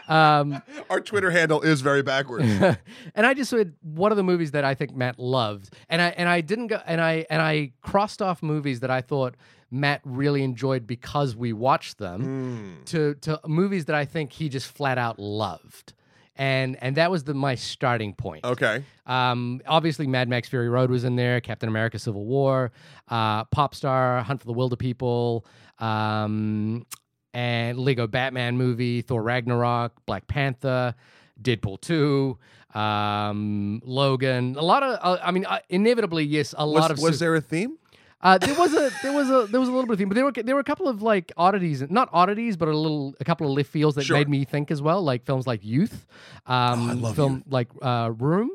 [0.07, 2.45] Um, Our Twitter handle is very backwards.
[3.15, 5.73] and I just said, what are the movies that I think Matt loved?
[5.89, 9.01] And I and I didn't go and I and I crossed off movies that I
[9.01, 9.35] thought
[9.71, 14.67] Matt really enjoyed because we watched them to to movies that I think he just
[14.71, 15.93] flat out loved.
[16.37, 18.43] And and that was the my starting point.
[18.45, 18.83] okay.
[19.05, 22.71] Um, obviously, Mad Max Fury Road was in there, Captain America Civil War,
[23.07, 25.45] uh, Pop Star, Hunt for the Wilder People,
[25.79, 26.85] um,
[27.33, 30.93] and Lego Batman movie, Thor Ragnarok, Black Panther,
[31.41, 32.37] Deadpool 2,
[32.77, 34.55] um, Logan.
[34.57, 36.99] A lot of, uh, I mean, uh, inevitably, yes, a lot of.
[36.99, 37.77] was su- there a theme?
[38.25, 40.15] Uh, there was a there was a there was a little bit of theme, but
[40.15, 43.23] there were there were a couple of like oddities, not oddities, but a little a
[43.23, 44.17] couple of left fields that Sure.
[44.17, 46.05] made me think as well, like films like Youth,
[46.47, 48.49] um, Oh, film like uh, Room,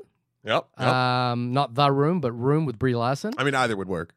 [0.44, 0.66] Yep.
[0.78, 0.88] yep.
[0.88, 3.32] um, not The Room, but Room with Brie Larson.
[3.38, 4.14] I mean, either would work.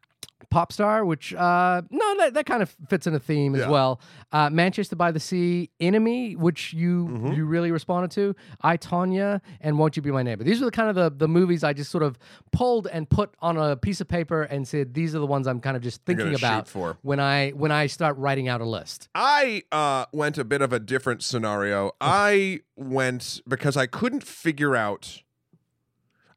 [0.50, 3.68] Pop Star, which uh, no, that, that kind of fits in a theme as Yeah.
[3.70, 4.00] well.
[4.32, 7.32] Uh, Manchester by the Sea, Enemy, which you Mm-hmm.
[7.32, 8.34] you really responded to.
[8.62, 10.44] I Tonya and Won't You Be My Neighbor.
[10.44, 12.18] These are the kind of the the movies I just sort of
[12.52, 15.60] pulled and put on a piece of paper and said these are the ones I'm
[15.60, 16.98] kind of just thinking about for.
[17.02, 19.08] when I when I start writing out a list.
[19.14, 21.92] I uh, went a bit of a different scenario.
[22.00, 25.22] I went because I couldn't figure out.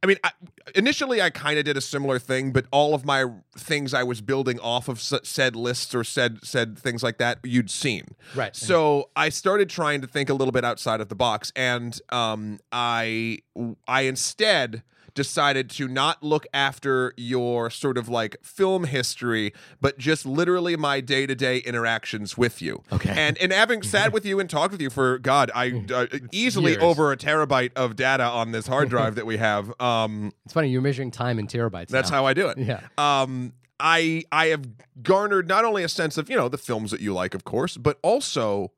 [0.04, 0.32] I mean, I,
[0.76, 3.26] initially I kind of did a similar thing, but all of my
[3.58, 7.40] things I was building off of s- said lists or said said things like that
[7.44, 8.06] you'd seen.
[8.36, 8.56] Right.
[8.56, 12.60] So I started trying to think a little bit outside of the box, and um,
[12.72, 13.40] I
[13.88, 14.84] I instead
[15.18, 19.52] decided to not look after your sort of like film history,
[19.82, 22.84] but just literally my day to day interactions with you.
[22.94, 23.10] Okay.
[23.18, 26.72] And and having sat with you and talked with you for God, I uh, easily
[26.74, 26.84] Years.
[26.84, 29.74] over a terabyte of data on this hard drive that we have.
[29.82, 31.88] Um, It's funny you're measuring time in terabytes.
[31.90, 32.18] that's now.
[32.18, 32.82] how I do it Yeah.
[32.98, 34.64] um i i have
[35.04, 37.78] garnered not only a sense of you know the films that you like of course
[37.78, 38.72] but also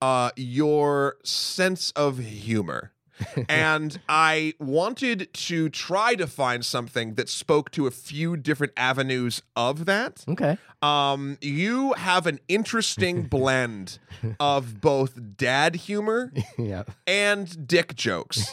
[0.00, 2.92] uh your sense of humor
[3.48, 9.42] and i wanted to try to find something that spoke to a few different avenues
[9.54, 10.58] of that Okay.
[10.82, 13.98] um you have an interesting blend
[14.40, 16.82] of both dad humor yeah.
[17.06, 18.52] and dick jokes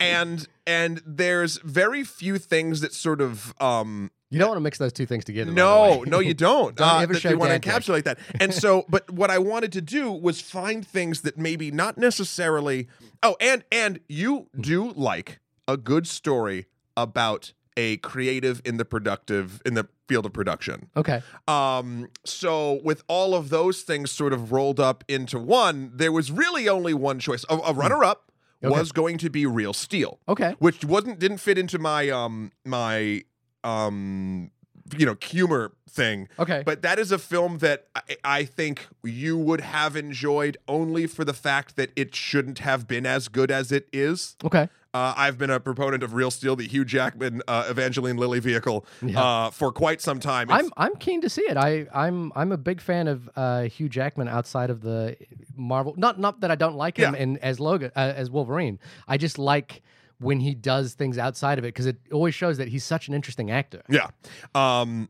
[0.00, 4.78] and and there's very few things that sort of um You don't want to mix
[4.78, 5.52] those two things together.
[5.52, 6.74] no, no, you don't.
[6.76, 8.18] Don't uh, ever show you want to encapsulate that.
[8.40, 12.88] And so, but what I wanted to do was find things that maybe not necessarily.
[13.22, 19.60] Oh, and and you do like a good story about a creative in the productive
[19.66, 20.88] in the field of production.
[20.96, 21.22] Okay.
[21.48, 26.30] Um, so with all of those things sort of rolled up into one, there was
[26.30, 27.44] really only one choice.
[27.48, 28.68] A, a runner-up Hmm.
[28.68, 28.78] Okay.
[28.78, 30.54] was going to be Real Steel Okay.
[30.58, 33.22] which wasn't didn't fit into my um my
[33.64, 34.50] um
[34.98, 36.62] you know humor thing Okay.
[36.66, 41.24] but that is a film that I, I think you would have enjoyed only for
[41.24, 44.68] the fact that it shouldn't have been as good as it is okay.
[44.92, 48.86] Uh, I've been a proponent of Real Steel, the Hugh Jackman uh, Evangeline Lilly vehicle,
[49.16, 50.48] uh, for quite some time.
[50.48, 51.56] It's- I'm I'm keen to see it.
[51.56, 55.16] I I'm I'm a big fan of uh, Hugh Jackman outside of the
[55.56, 55.94] Marvel.
[55.96, 57.20] Not not that I don't like him Yeah.
[57.22, 58.78] in as Logan uh, as Wolverine.
[59.08, 59.82] I just like
[60.18, 63.14] when he does things outside of it because it always shows that he's such an
[63.14, 63.82] interesting actor.
[63.88, 64.08] Yeah.
[64.54, 65.08] Um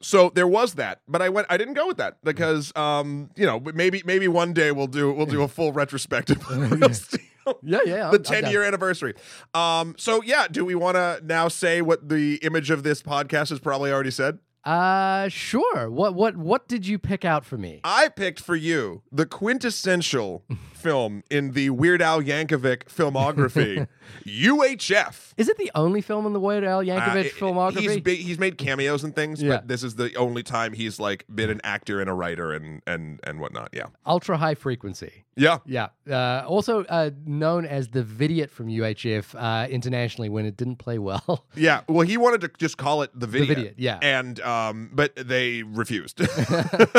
[0.00, 3.46] so there was that, but I went I didn't go with that because um you
[3.46, 7.20] know, maybe maybe one day we'll do we'll do a full retrospective of Real Steel.
[7.62, 7.94] Yeah, yeah.
[7.96, 9.14] The I'm- I'm 10 year anniversary.
[9.54, 13.50] Um so yeah, do we want to now say what the image of this podcast
[13.50, 14.38] has probably already said?
[14.64, 15.90] Uh, sure.
[15.90, 17.80] What what what did you pick out for me?
[17.84, 23.86] I picked for you the quintessential film in the Weird Al Yankovic filmography,
[24.26, 25.32] UHF.
[25.36, 27.80] Is it the only film in the Weird Al Uh, Yankovic it- filmography?
[27.80, 29.56] He's big, he's made cameos and things, Yeah.
[29.56, 32.82] but this is the only time he's like been an actor and a writer and
[32.86, 33.70] and and whatnot.
[33.72, 35.24] Yeah, Ultra high frequency.
[35.36, 35.58] yeah.
[35.66, 35.88] Yeah.
[36.10, 40.98] Uh, also uh, known as the Vidiot from UHF uh, internationally when it didn't play
[40.98, 41.46] well.
[41.54, 43.54] Yeah, well, he wanted to just call it the video.
[43.54, 43.98] Vidiot, yeah.
[44.02, 46.20] and um, but they refused.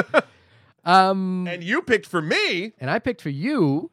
[0.85, 2.73] um, and you picked for me.
[2.79, 3.91] and I picked for you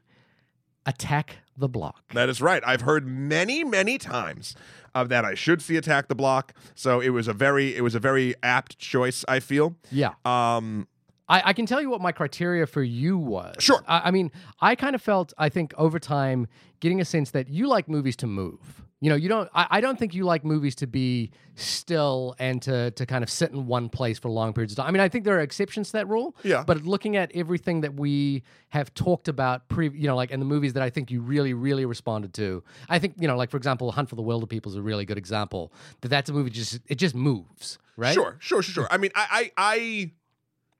[0.86, 2.12] Attack the Block.
[2.14, 2.62] That is right.
[2.66, 4.54] I've heard many, many times
[4.94, 5.24] of that.
[5.24, 6.54] I should see Attack the Block.
[6.74, 9.24] So it was a very, it was a very apt choice.
[9.28, 9.76] I feel.
[9.90, 10.14] Yeah.
[10.24, 10.88] Um,
[11.28, 13.54] I, I can tell you what my criteria for you was.
[13.60, 13.82] Sure.
[13.86, 16.48] I, I mean, I kind of felt, I think, over time,
[16.80, 18.82] getting a sense that you like movies to move.
[19.02, 19.48] You know, you don't.
[19.54, 23.30] I, I don't think you like movies to be still and to to kind of
[23.30, 24.88] sit in one place for long periods of time.
[24.88, 26.36] I mean, I think there are exceptions to that rule.
[26.42, 26.64] Yeah.
[26.66, 30.44] But looking at everything that we have talked about, pre, you know, like in the
[30.44, 33.56] movies that I think you really, really responded to, I think you know, like for
[33.56, 35.72] example, Hunt for the Wilder People is a really good example.
[36.02, 38.12] That that's a movie just it just moves, right?
[38.12, 38.88] Sure, sure, sure, sure.
[38.90, 40.10] I mean, I, I, I,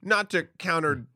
[0.03, 1.07] not to counter,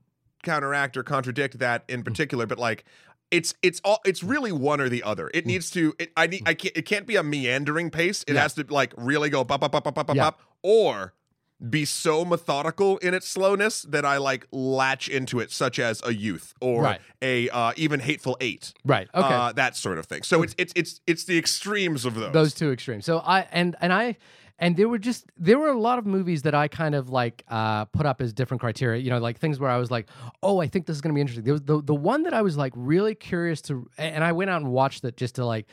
[0.42, 2.04] counteract or contradict that in mm.
[2.04, 2.84] particular, but like,
[3.30, 5.30] it's it's all it's really one or the other.
[5.34, 5.94] It needs to.
[5.98, 6.42] It, I need.
[6.46, 6.76] I can't.
[6.76, 8.24] It can't be a meandering pace.
[8.28, 8.42] It Yeah.
[8.42, 10.22] has to like really go pop, pop, pop, pop, pop, pop, Yeah.
[10.24, 11.14] pop, or
[11.70, 16.12] be so methodical in its slowness that I like latch into it, such as a
[16.12, 17.00] youth or Right.
[17.22, 18.72] a uh, even hateful eight.
[18.84, 19.08] Right.
[19.14, 19.26] Okay.
[19.34, 20.22] Uh, that sort of thing.
[20.24, 22.32] So it's it's it's it's the extremes of those.
[22.32, 23.04] those two extremes.
[23.06, 24.16] So I and and I
[24.58, 27.44] and there were just there were a lot of movies that I kind of like
[27.48, 29.02] uh, put up as different criteria.
[29.02, 30.08] You know, like things where I was like,
[30.42, 31.44] oh, I think this is going to be interesting.
[31.44, 34.50] There was the the one that I was like really curious to, and I went
[34.50, 35.66] out and watched it just to like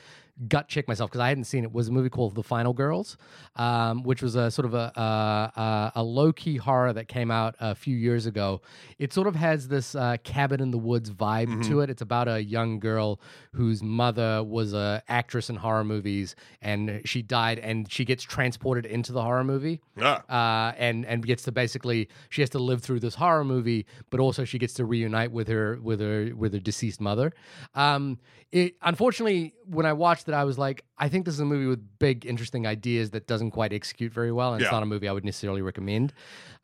[0.47, 1.71] gut check myself because I hadn't seen it.
[1.71, 3.17] Was a movie called The Final Girls,
[3.55, 7.31] um, which was a sort of a a, a, a low key horror that came
[7.31, 8.61] out a few years ago.
[8.99, 11.89] It sort of has this uh, cabin in the woods vibe to it.
[11.89, 13.19] It's about a young girl
[13.53, 18.85] whose mother was a actress in horror movies, and she died, and she gets transported
[18.85, 20.69] into the horror movie Ah.
[20.69, 24.19] uh, and and gets to basically she has to live through this horror movie, but
[24.19, 27.31] also she gets to reunite with her with her with her deceased mother.
[27.75, 28.19] Um,
[28.51, 31.65] it unfortunately when I watched it, I was like, I think this is a movie
[31.67, 35.07] with big, interesting ideas that doesn't quite execute very well, and it's not a movie
[35.07, 36.13] I would necessarily recommend.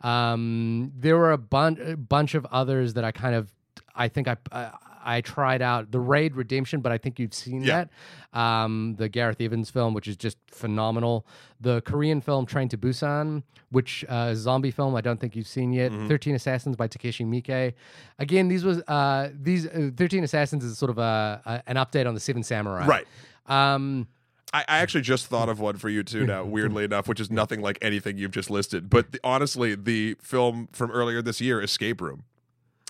[0.01, 3.51] Um, there were a, bun- a bunch of others that I kind of
[3.95, 4.37] I think I.
[4.51, 4.71] I
[5.09, 7.85] I tried out the Raid Redemption, but I think you've seen Yeah.
[8.33, 8.37] that.
[8.37, 11.25] Um, the Gareth Evans film, which is just phenomenal.
[11.61, 15.33] The Korean film Train to Busan, which uh, is a zombie film I don't think
[15.33, 15.93] you've seen yet.
[15.93, 16.09] Mm-hmm.
[16.09, 17.73] Thirteen Assassins by Takashi Miike.
[18.19, 22.05] Again, these was uh, these uh, Thirteen Assassins is sort of a, a an update
[22.05, 22.85] on the Seven Samurai.
[22.85, 23.07] Right.
[23.47, 24.07] Um,
[24.53, 27.29] I, I actually just thought of one for you too now, weirdly enough, which is
[27.29, 28.89] nothing like anything you've just listed.
[28.89, 32.23] But the, honestly, the film from earlier this year, Escape Room.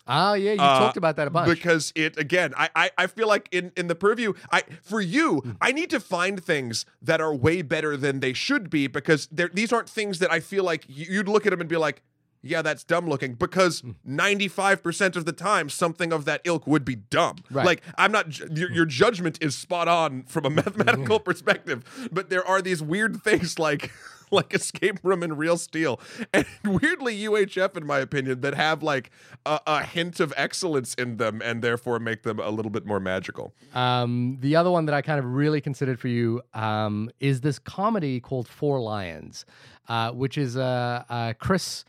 [0.07, 1.49] oh yeah, you Uh, talked about that a bunch.
[1.49, 5.55] because it again I, I i feel like in in the purview i for you
[5.59, 9.73] i need to find things that are way better than they should be because these
[9.73, 12.03] aren't things that i feel like you'd look at them and be like
[12.41, 13.91] yeah that's dumb looking because Hmm.
[14.07, 17.65] 95% of the time something of that ilk would be dumb Right.
[17.65, 22.29] like i'm not ju- your, your judgment is spot on from a mathematical perspective but
[22.29, 23.91] there are these weird things like
[24.31, 25.99] like escape room and real steel
[26.33, 29.09] and weirdly uhf in my opinion that have like
[29.45, 32.99] a, a hint of excellence in them and therefore make them a little bit more
[32.99, 37.39] magical Um, the other one that I kind of really considered for you um, is
[37.41, 39.45] this comedy called Four Lions,
[39.87, 41.85] uh, which is a, a Chris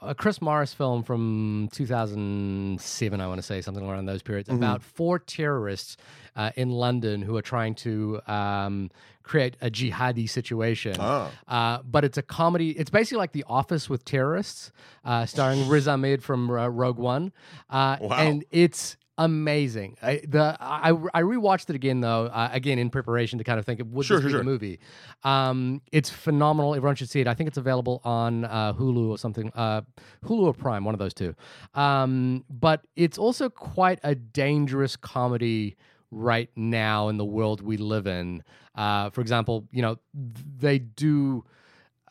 [0.00, 4.82] a Chris Morris film from 2007, I want to say something around those periods, about
[4.82, 5.96] four terrorists
[6.34, 8.90] uh, in London who are trying to um,
[9.22, 10.96] create a jihadi situation.
[10.98, 11.30] Oh.
[11.48, 12.70] Uh, but it's a comedy.
[12.70, 14.70] It's basically like The Office with terrorists,
[15.04, 17.32] uh, starring Riz Ahmed from uh, Rogue One.
[17.70, 18.16] Uh, Wow.
[18.16, 19.96] And it's amazing.
[20.02, 23.64] I, the I, I rewatched it again though, uh, again in preparation to kind of
[23.64, 24.38] think of would Sure, this sure, be sure.
[24.40, 24.78] the movie.
[25.24, 26.74] Um, it's phenomenal.
[26.74, 27.26] Everyone should see it.
[27.26, 29.82] I think it's available on uh, Hulu or something, uh,
[30.24, 31.34] Hulu or Prime, one of those two.
[31.74, 35.76] Um, but it's also quite a dangerous comedy
[36.10, 38.42] right now in the world we live in.
[38.74, 41.44] Uh, for example, you know, they do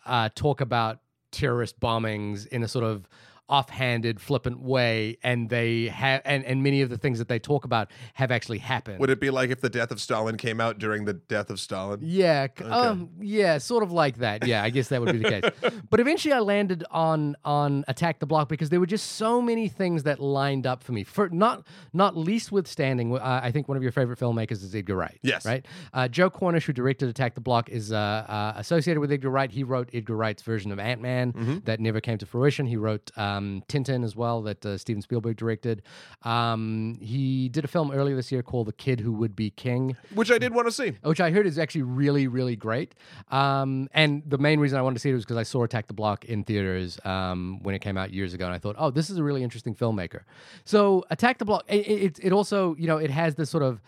[0.06, 1.00] uh, talk about
[1.32, 3.08] terrorist bombings in a sort of
[3.48, 7.66] offhanded, flippant way, and they have, and, and many of the things that they talk
[7.66, 9.00] about have actually happened.
[9.00, 11.60] Would it be like if the death of Stalin came out during the death of
[11.60, 12.00] Stalin?
[12.04, 14.46] Yeah, c- um, yeah, sort of like that.
[14.48, 15.72] Yeah, I guess that would be the case.
[15.90, 19.68] But eventually, I landed on on Attack the Block because there were just so many
[19.70, 21.04] things that lined up for me.
[21.04, 24.96] For not not least withstanding, uh, I think one of your favorite filmmakers is Edgar
[24.96, 25.20] Wright.
[25.22, 25.46] Yes.
[25.46, 25.66] right.
[25.94, 29.52] Uh, Joe Cornish, who directed Attack the Block, is uh, uh, associated with Edgar Wright.
[29.52, 31.58] He wrote Edgar Wright's version of Ant Man Mm-hmm.
[31.66, 32.66] that never came to fruition.
[32.66, 35.82] He wrote um, Tintin as well that uh, Steven Spielberg directed.
[36.24, 39.96] Um, he did a film earlier this year called The Kid Who Would Be King
[40.14, 40.94] Which I did want to see.
[41.04, 42.96] which I heard is actually really, really great.
[43.30, 45.88] Um, and the main reason I wanted to see it was because I saw Attack
[45.88, 48.92] the Block in theaters um, when it came out years ago, and I thought, oh,
[48.92, 50.22] this is a really interesting filmmaker.
[50.64, 53.82] So Attack the Block, it, it, it also, you know, it has this sort of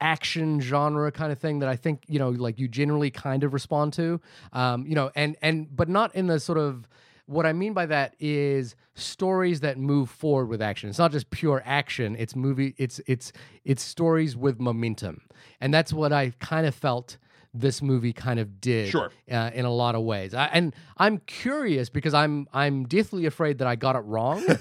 [0.00, 3.54] action genre kind of thing that I think you know, like you generally kind of
[3.54, 4.20] respond to,
[4.52, 6.88] um, you know, and and but not in the sort of
[7.26, 10.88] what I mean by that is stories that move forward with action.
[10.88, 12.16] It's not just pure action.
[12.18, 12.74] It's movie.
[12.78, 13.32] It's it's
[13.64, 15.22] it's stories with momentum,
[15.60, 17.16] and that's what I kind of felt
[17.56, 18.90] this movie kind of did.
[18.90, 19.12] Sure.
[19.30, 23.58] Uh, in a lot of ways, I, and I'm curious because I'm I'm deathly afraid
[23.58, 24.44] that I got it wrong,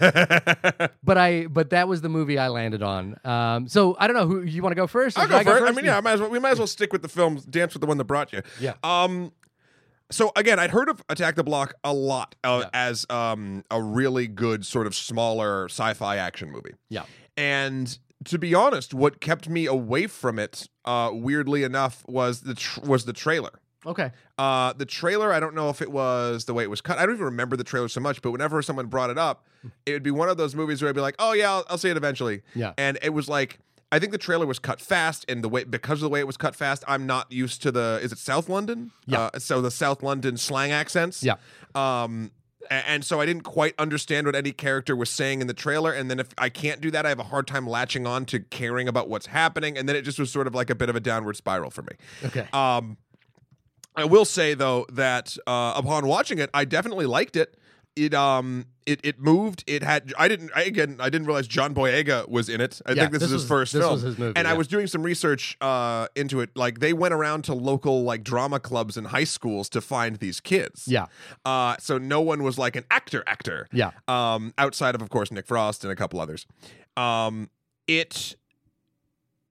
[1.03, 3.19] but I but that was the movie I landed on.
[3.25, 4.27] Um, so I don't know
[10.13, 12.69] so again, I'd heard of Attack the Block a lot uh, Yeah.
[12.73, 16.73] as um a really good sort of smaller sci-fi action movie.
[16.89, 17.03] Yeah.
[17.37, 22.53] And to be honest, what kept me away from it, uh, weirdly enough, was the
[22.55, 23.51] tr- was the trailer.
[23.85, 24.11] Okay.
[24.37, 26.97] Uh, the trailer, I don't know if it was the way it was cut.
[26.99, 29.45] I don't even remember the trailer so much, but whenever someone brought it up,
[29.85, 31.77] it would be one of those movies where I'd be like, "Oh yeah, I'll, I'll
[31.77, 32.71] see it eventually." Yeah.
[32.77, 33.59] And it was like,
[33.93, 36.25] I think the trailer was cut fast, and the way because of the way it
[36.25, 37.99] was cut fast, I'm not used to the.
[38.01, 38.91] Is it South London?
[39.05, 39.29] Yeah.
[39.31, 41.23] Uh, so the South London slang accents.
[41.23, 41.35] Yeah.
[41.75, 42.31] Um.
[42.71, 46.09] And so I didn't quite understand what any character was saying in the trailer, and
[46.09, 48.87] then if I can't do that, I have a hard time latching on to caring
[48.87, 50.99] about what's happening, and then it just was sort of like a bit of a
[50.99, 51.91] downward spiral for me.
[52.25, 52.47] Okay.
[52.51, 52.97] Um,
[53.95, 57.57] I will say though that uh, upon watching it, I definitely liked it.
[57.95, 59.63] It um it it moved.
[59.67, 62.81] It had I didn't I, again I didn't realize John Boyega was in it.
[62.87, 63.99] I Yeah, think this, this is his was- first film.
[64.01, 66.49] his movie, and I was doing some research uh into it.
[66.55, 70.39] Like they went around to local like drama clubs and high schools to find these
[70.39, 70.87] kids.
[70.87, 71.05] Yeah.
[71.45, 73.91] Uh so no one was like an actor actor Yeah.
[74.07, 76.47] um, outside of, of course, Nick Frost and a couple others.
[76.97, 77.51] Um,
[77.87, 78.35] it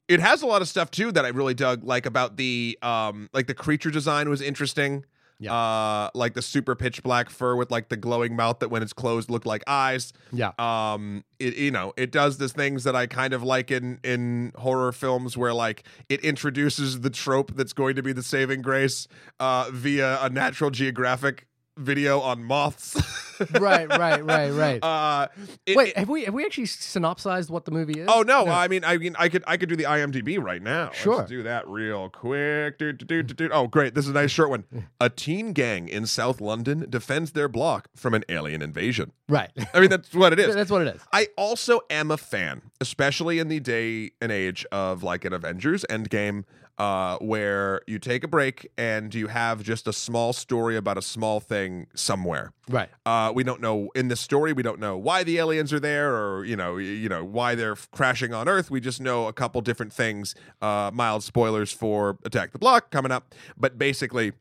[0.08, 3.30] it has a lot of stuff too that I really dug, like about the um,
[3.32, 5.04] like the creature design was interesting.
[5.38, 5.54] Yeah.
[5.54, 8.92] Uh, like the super pitch black fur with like the glowing mouth that when it's
[8.92, 10.12] closed looked like eyes.
[10.32, 10.52] Yeah.
[10.58, 14.52] Um, it you know it does the things that I kind of like in in
[14.56, 19.08] horror films where like it introduces the trope that's going to be the saving grace
[19.40, 21.46] uh, via a National Geographic
[21.78, 22.96] video on moths.
[23.60, 23.88] right.
[23.88, 24.24] Right.
[24.24, 24.50] Right.
[24.50, 24.82] Right.
[24.84, 25.28] Uh,
[25.66, 28.08] it- Wait, it- have we have we actually synopsized what the movie is?
[28.10, 30.90] oh no, I mean, I mean, I could, I could do the IMDb right now.
[30.92, 31.16] Sure.
[31.16, 32.78] Let's do that real quick.
[32.78, 33.50] Do, do, do, do, do.
[33.52, 33.94] Oh, great!
[33.94, 34.64] This is a nice short one.
[35.00, 39.12] A teen gang in South London defends their block from an alien invasion.
[39.28, 39.50] Right.
[39.72, 40.54] I mean, that's what it is.
[40.62, 41.00] That's what it is.
[41.12, 45.84] I also am a fan, especially in the day and age of like an Avengers
[45.88, 46.44] Endgame,
[46.78, 51.02] uh, where you take a break and you have just a small story about a
[51.02, 52.52] small thing somewhere.
[52.68, 52.88] Right.
[53.04, 54.52] Uh, we don't know in this story.
[54.52, 57.76] We don't know why the aliens are there, or you know, you know why they're
[57.92, 58.70] crashing on Earth.
[58.70, 60.34] We just know a couple different things.
[60.60, 64.32] Uh, mild spoilers for Attack the Block coming up, but basically,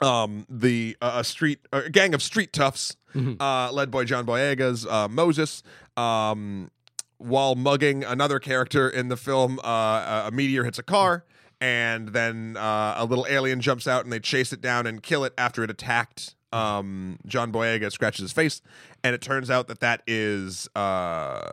[0.00, 2.96] um, the uh, a street a gang of street toughs,
[3.38, 5.62] uh, led by John Boyega's uh, Moses,
[5.96, 6.70] um,
[7.18, 11.24] while mugging another character in the film, uh, a meteor hits a car.
[11.64, 15.24] And then uh, a little alien jumps out, and they chase it down and kill
[15.24, 17.90] it after it attacked um, John Boyega.
[17.90, 18.60] Scratches his face,
[19.02, 21.50] and it turns out that that is uh,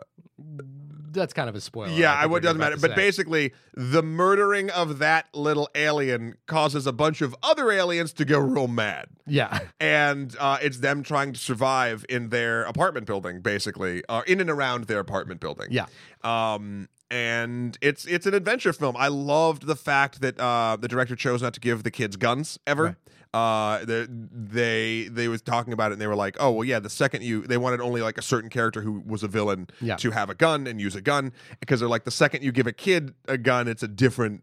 [1.12, 1.92] That's kind of a spoiler.
[1.92, 2.76] yeah, I would doesn't matter.
[2.76, 2.96] But say.
[2.96, 8.38] basically, the murdering of that little alien causes a bunch of other aliens to go
[8.38, 14.02] real mad, yeah, and uh, it's them trying to survive in their apartment building, basically,
[14.10, 15.68] uh, in and around their apartment building.
[15.70, 15.86] yeah,
[16.22, 18.96] Um, and it's it's an adventure film.
[18.98, 22.58] I loved the fact that uh, the director chose not to give the kids guns
[22.66, 22.96] ever.
[23.34, 26.78] Uh, they, they they was talking about it and they were like, oh well, yeah.
[26.80, 29.96] The second you they wanted only like a certain character who was a villain Yeah.
[29.96, 32.66] to have a gun and use a gun because they're like the second you give
[32.66, 34.42] a kid a gun, it's a different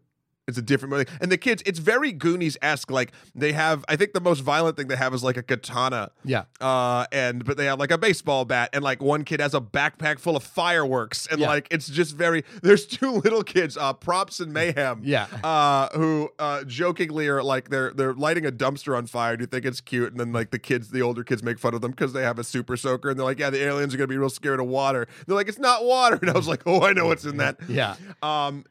[0.50, 1.06] It's a different movie.
[1.20, 2.90] And the kids, it's very Goonies esque.
[2.90, 6.10] Like they have, I think the most violent thing they have is like a katana.
[6.24, 6.44] Yeah.
[6.60, 9.60] Uh, and but they have like a baseball bat, and like one kid has a
[9.60, 11.48] backpack full of fireworks, and Yeah.
[11.48, 12.44] like it's just very.
[12.62, 15.00] There's two little kids, uh, props and mayhem.
[15.10, 15.26] Yeah.
[15.42, 19.36] Uh, who uh jokingly are like they're they're lighting a dumpster on fire.
[19.36, 21.74] Do You think it's cute, and then like the kids, the older kids, make fun
[21.74, 23.96] of them because they have a super soaker, and they're like, yeah, the aliens are
[23.96, 25.06] gonna be real scared of water.
[25.26, 27.56] They're like, it's not water, and I was like, oh, I know what's in that.
[27.68, 27.96] Yeah.
[28.22, 28.64] Um,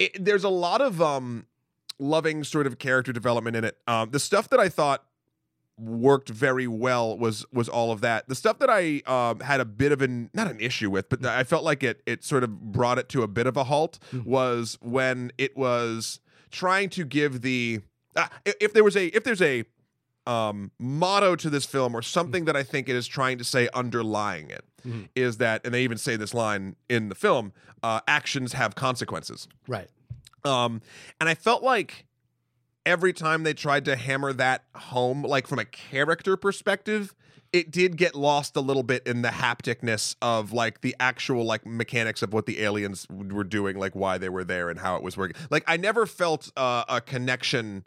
[0.00, 1.46] it, there's a lot of um
[2.00, 3.76] loving sort of character development in it.
[3.86, 5.04] Um, the stuff that I thought
[5.78, 8.28] worked very well was was all of that.
[8.28, 11.24] The stuff that I um had a bit of an not an issue with, but
[11.24, 13.98] I felt like it it sort of brought it to a bit of a halt
[14.24, 16.20] was when it was
[16.50, 17.80] trying to give the
[18.16, 19.64] uh, if there was a if there's a
[20.30, 23.68] um motto to this film or something that I think it is trying to say
[23.74, 24.64] underlying it
[25.16, 25.38] is Mhm.
[25.38, 27.52] that and they even say this line in the film
[27.82, 29.88] uh actions have consequences Right.
[30.44, 30.80] um,
[31.20, 32.06] and I felt like
[32.86, 37.14] every time they tried to hammer that home, like from a character perspective,
[37.52, 41.66] it did get lost a little bit in the hapticness of like the actual like
[41.66, 45.02] mechanics of what the aliens were doing, like why they were there and how it
[45.02, 45.36] was working.
[45.50, 47.84] Like I never felt uh, a connection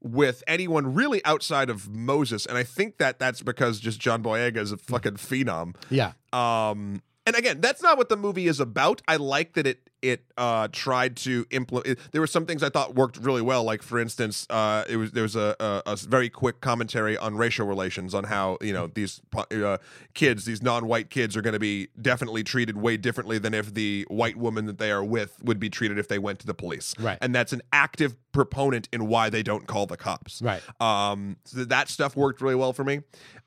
[0.00, 4.58] with anyone really outside of Moses, and I think that that's because just John Boyega
[4.58, 5.74] is a fucking phenom.
[5.90, 6.12] Yeah.
[6.32, 9.02] Um, and again, that's not what the movie is about.
[9.06, 11.98] I like that it it uh tried to implement.
[12.12, 13.64] There were some things I thought worked really well.
[13.64, 17.36] Like for instance, uh, it was there was a, a, a very quick commentary on
[17.36, 19.78] racial relations on how you know these uh,
[20.14, 24.06] kids, these non-white kids, are going to be definitely treated way differently than if the
[24.08, 26.94] white woman that they are with would be treated if they went to the police.
[26.98, 27.18] Right.
[27.20, 30.40] And that's an active proponent in why they don't call the cops.
[30.40, 30.62] Right.
[30.80, 33.00] Um, so that stuff worked really well for me.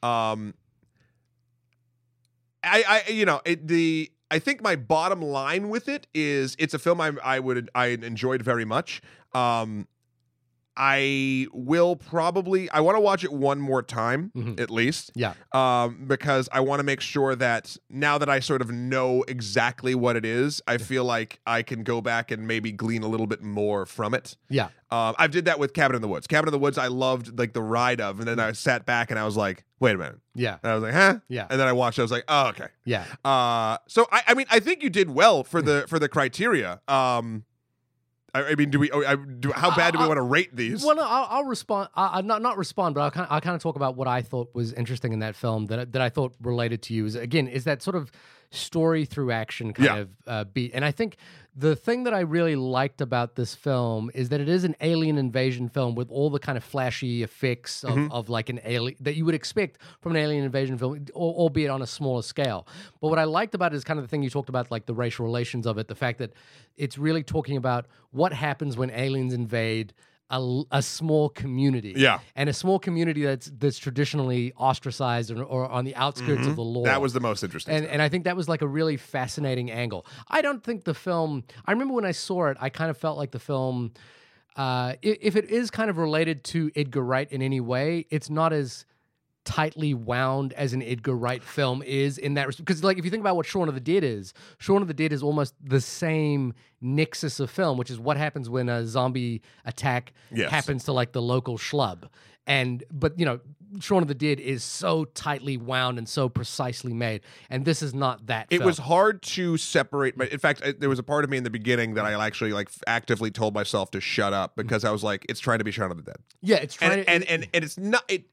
[0.04, 0.54] Um,
[2.64, 6.74] I, I, you know, it, the I think my bottom line with it is it's
[6.74, 9.02] a film I, I would I enjoyed very much.
[9.34, 9.88] Um,
[10.78, 14.60] I will probably I want to watch it one more time Mhm.
[14.60, 15.34] at least Yeah.
[15.52, 19.94] um, because I want to make sure that now that I sort of know exactly
[19.96, 23.28] what it is, I feel like I can go back and maybe glean a little
[23.28, 24.38] bit more from it.
[24.50, 24.70] Yeah.
[24.90, 26.28] Um, I've did that with Cabin in the Woods.
[26.28, 29.10] Cabin in the Woods, I loved like the ride of, and then I sat back
[29.12, 30.58] and I was like, wait a minute, Yeah.
[30.64, 31.48] and I was like, huh, Yeah.
[31.50, 31.98] and then I watched.
[32.00, 32.68] I was like, oh, okay.
[32.86, 33.06] Yeah.
[33.26, 36.82] Uh, so I, I mean, I think you did well for the for the criteria.
[36.88, 37.46] Um,
[38.34, 38.90] I, I mean, do we?
[38.92, 40.84] oh, I, do, how bad do we want to rate these?
[40.86, 41.90] Well, no, I'll, I'll respond.
[41.96, 44.08] I, I not not respond, but I'll kind of, I'll kind of talk about what
[44.08, 47.06] I thought was interesting in that film that I- that I thought related to you.
[47.06, 48.12] Is again is that sort of
[48.52, 49.98] story through action kind Yeah.
[49.98, 51.18] of uh, beat, and I think
[51.54, 55.18] the thing that I really liked about this film is that it is an alien
[55.18, 58.12] invasion film with all the kind of flashy effects of, Mm-hmm.
[58.12, 61.82] of like an alien that you would expect from an alien invasion film, albeit on
[61.82, 62.66] a smaller scale.
[63.02, 64.86] But what I liked about it is kind of the thing you talked about, like
[64.86, 66.32] the racial relations of it, the fact that
[66.78, 69.94] it's really talking about what happens when aliens invade
[70.32, 71.94] a, a small community.
[71.96, 72.20] Yeah.
[72.36, 76.64] And a small community that's that's traditionally ostracized or, or on the outskirts of the
[76.64, 76.82] law.
[76.82, 76.86] Mm-hmm.
[76.86, 77.76] that was the most interesting.
[77.76, 80.06] and and I think that was like a really fascinating angle.
[80.28, 81.44] I don't think the film.
[81.66, 83.92] I remember when I saw it, I kind of felt like the film.
[84.58, 88.52] Uh, if it is kind of related to Edgar Wright in any way, it's not
[88.52, 88.86] as
[89.44, 92.66] tightly wound as an Edgar Wright film is in that respect.
[92.66, 94.94] Because like if you think about what Shaun of the Dead is, Shaun of the
[94.94, 99.42] Dead is almost the same nexus of film, which is what happens when a zombie
[99.66, 100.50] attack Yes.
[100.52, 102.08] happens to like the local schlub.
[102.48, 103.40] And but you know,
[103.80, 107.94] Shaun of the Dead is so tightly wound and so precisely made, and this is
[107.94, 108.48] not that.
[108.50, 108.66] it film.
[108.68, 111.44] was hard to separate but in fact I, there was a part of me in
[111.46, 115.04] the beginning that i actually like actively told myself to shut up because i was
[115.06, 117.24] like it's trying to be Shaun of the Dead yeah, it's trying and to, and,
[117.30, 118.26] and and it's not it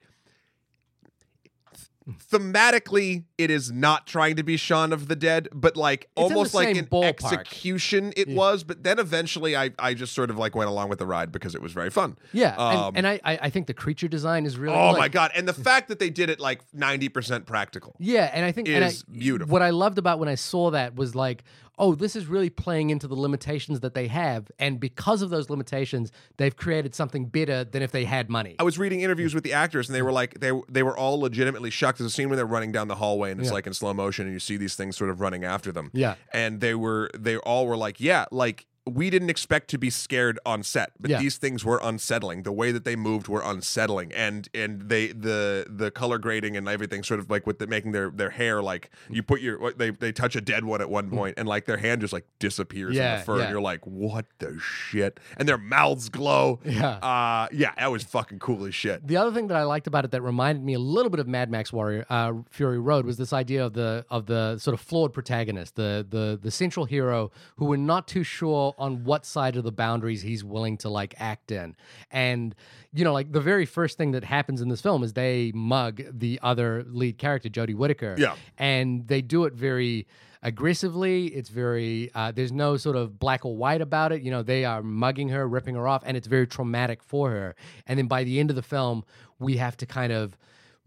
[2.09, 6.55] thematically it is not trying to be Shaun of the Dead but like the almost
[6.55, 7.05] like an ballpark.
[7.05, 10.99] execution it was but then eventually I I just sort of like went along with
[10.99, 13.75] the ride because it was very fun yeah, um, and, and I I think the
[13.75, 16.41] creature design is really oh like, my god and the fact that they did it
[16.41, 19.53] like 90% practical Yeah, and I think and I- is beautiful.
[19.53, 21.45] What I loved about when I saw that was like,
[21.79, 25.49] oh, this is really playing into the limitations that they have, and because of those
[25.51, 28.57] limitations, they've created something better than if they had money.
[28.59, 31.21] I was reading interviews with the actors, and they were like, they they were all
[31.21, 31.99] legitimately shocked.
[31.99, 33.55] There's a scene where they're running down the hallway, and it's Yeah.
[33.55, 35.91] like in slow motion, and you see these things sort of running after them.
[35.95, 36.15] Yeah.
[36.33, 40.39] and they were they all were like, yeah, like we didn't expect to be scared
[40.47, 41.19] on set, but Yeah.
[41.19, 42.43] these things were unsettling.
[42.43, 46.69] The way that they moved were unsettling, and and they the the color grading and
[46.69, 49.91] everything, sort of like with the, making their their hair like you put your they
[49.91, 52.97] they touch a dead one at one point, and like their hand just like disappears
[52.97, 53.19] in Mm.
[53.19, 53.43] The fur, yeah.
[53.45, 55.19] and you're like, what the shit?
[55.37, 56.61] And their mouths glow.
[56.65, 56.91] Yeah.
[56.99, 59.07] Uh, yeah, that was fucking cool as shit.
[59.07, 61.27] The other thing that I liked about it that reminded me a little bit of
[61.29, 64.81] Mad Max Warrior uh, Fury Road was this idea of the of the sort of
[64.81, 69.57] flawed protagonist, the the the central hero who we're not too sure on what side
[69.57, 71.77] of the boundaries he's willing to like act in.
[72.11, 72.55] And
[72.93, 76.03] you know, like the very first thing that happens in this film is they mug
[76.11, 78.15] the other lead character, Jodie Whittaker.
[78.19, 78.37] Yeah.
[78.57, 80.07] And they do it very
[80.43, 81.27] aggressively.
[81.27, 84.23] It's very uh, there's no sort of black or white about it.
[84.23, 87.57] You know, they are mugging her, ripping her off, and it's very traumatic for her.
[87.87, 89.05] And then by the end of the film,
[89.39, 90.37] we have to kind of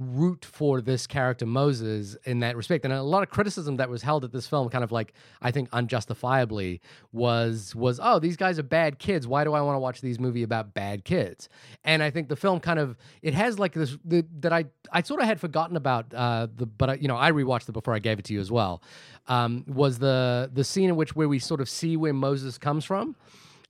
[0.01, 2.83] root for this character Moses in that respect.
[2.85, 5.51] And a lot of criticism that was held at this film, kind of like I
[5.51, 6.81] think unjustifiably,
[7.11, 9.27] was was oh these guys are bad kids.
[9.27, 11.49] Why do I want to watch these movie about bad kids?
[11.83, 15.01] And I think the film kind of it has like this the, that I I
[15.01, 17.93] sort of had forgotten about uh, the but I, you know I rewatched it before
[17.93, 18.81] I gave it to you as well.
[19.27, 22.85] Um, was the the scene in which where we sort of see where Moses comes
[22.85, 23.15] from.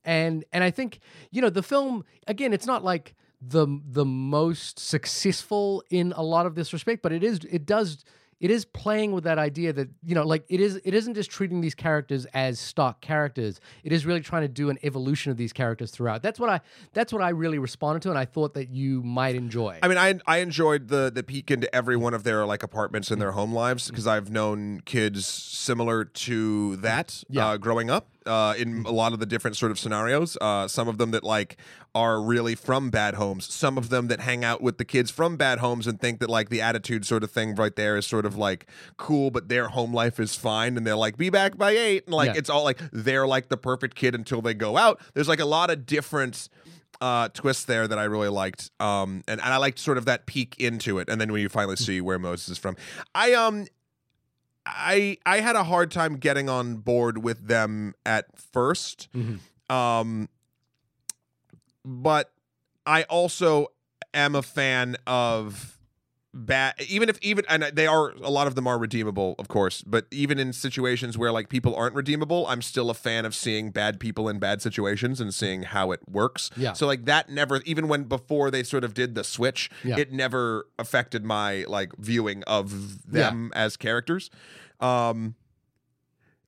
[0.03, 2.53] And and I think you know the film again.
[2.53, 7.23] It's not like the the most successful in a lot of this respect, but it
[7.23, 8.03] is it does
[8.39, 11.29] it is playing with that idea that you know like it is it isn't just
[11.29, 13.59] treating these characters as stock characters.
[13.83, 16.23] It is really trying to do an evolution of these characters throughout.
[16.23, 16.61] That's what i
[16.93, 19.77] that's what i really responded to and i thought that you might enjoy.
[19.83, 23.11] I mean, I I enjoyed the the peek into every one of their like apartments
[23.11, 27.47] and their home lives because I've known kids similar to that Yeah.
[27.49, 30.37] uh, growing up uh, in a lot of the different sort of scenarios.
[30.39, 31.57] Uh, some of them that like
[31.95, 33.51] are really from bad homes.
[33.53, 36.29] Some of them that hang out with the kids from bad homes and think that
[36.29, 38.67] like the attitude sort of thing right there is sort of like
[38.97, 42.13] cool, but their home life is fine, and they're like be back by eight, and
[42.15, 42.37] like Yeah.
[42.37, 45.01] it's all like they're like the perfect kid until they go out.
[45.13, 46.47] There's like a lot of different
[47.01, 50.27] uh, twist there that I really liked, um, and, and I liked sort of that
[50.27, 52.77] peek into it, and then when you finally see where Moses is from,
[53.15, 53.65] I um,
[54.65, 59.39] I I had a hard time getting on board with them at 1st Mhm.
[59.69, 60.29] um,
[61.83, 62.31] but
[62.85, 63.67] I also
[64.13, 65.77] am a fan of
[66.33, 69.81] bad even if even and they are a lot of them are redeemable of course
[69.81, 73.69] but even in situations where like people aren't redeemable i'm still a fan of seeing
[73.69, 76.71] bad people in bad situations and seeing how it works Yeah.
[76.71, 79.97] so like that never even when before they sort of did the switch Yeah.
[79.97, 84.29] it never affected my like viewing of them as characters
[84.79, 85.35] um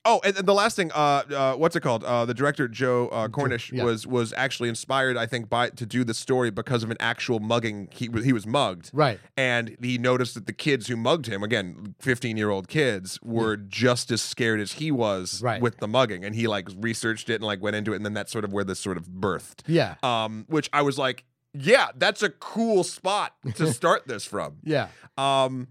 [0.05, 2.03] Oh, and, and the last thing, uh, uh, what's it called?
[2.03, 3.83] Uh, the director Joe uh, Cornish yeah.
[3.85, 7.39] was was actually inspired, I think, by to do the story because of an actual
[7.39, 7.87] mugging.
[7.91, 11.41] He was he was mugged, right and he noticed that the kids who mugged him,
[11.41, 15.61] again, fifteen year old kids, were just as scared as he was Right.
[15.61, 18.13] with the mugging, and he like researched it and like went into it, and then
[18.13, 19.61] that's sort of where this sort of birthed.
[19.67, 21.23] yeah Um, which I was like,
[21.53, 24.57] yeah, that's a cool spot to start this from.
[24.63, 24.87] yeah
[25.17, 25.67] Um,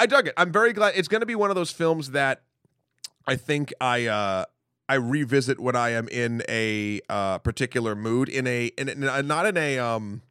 [0.00, 0.34] I dug it.
[0.36, 0.94] I'm very glad.
[0.96, 2.42] It's going to be one of those films that
[3.28, 4.44] I think I uh
[4.88, 9.56] I revisit when I am in a uh particular mood in a in, not in
[9.56, 10.22] a um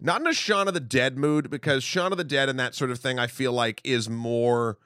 [0.00, 2.74] not in a Shaun of the Dead mood because Shaun of the Dead and that
[2.74, 4.76] sort of thing I feel like is more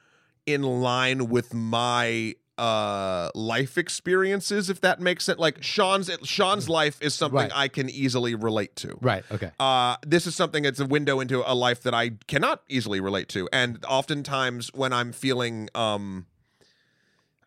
[0.46, 7.00] in line with my uh life experiences if that makes sense like Sean's Sean's life
[7.00, 7.52] is something Right.
[7.54, 11.42] I can easily relate to right okay uh, this is something that's a window into
[11.50, 13.48] a life that I cannot easily relate to.
[13.52, 16.26] And oftentimes when I'm feeling um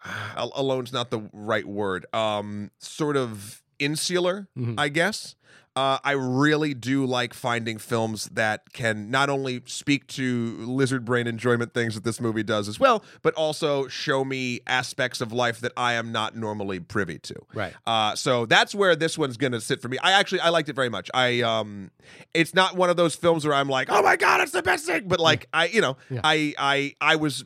[0.36, 2.05] alone's not the right word.
[2.14, 4.76] Um sort of insular, Mhm.
[4.80, 5.36] I guess.
[5.76, 11.26] Uh, I really do like finding films that can not only speak to lizard brain
[11.26, 15.61] enjoyment things that this movie does as well, but also show me aspects of life
[15.61, 17.36] that I am not normally privy to.
[17.55, 19.97] right Uh, so that's where this one's gonna sit for me.
[19.97, 21.09] I actually I liked it very much.
[21.13, 21.89] I um,
[22.34, 24.86] it's not one of those films where I'm like, oh my god, it's the best
[24.86, 25.07] thing.
[25.07, 26.21] But like I, you know, Yeah.
[26.24, 27.45] I I I was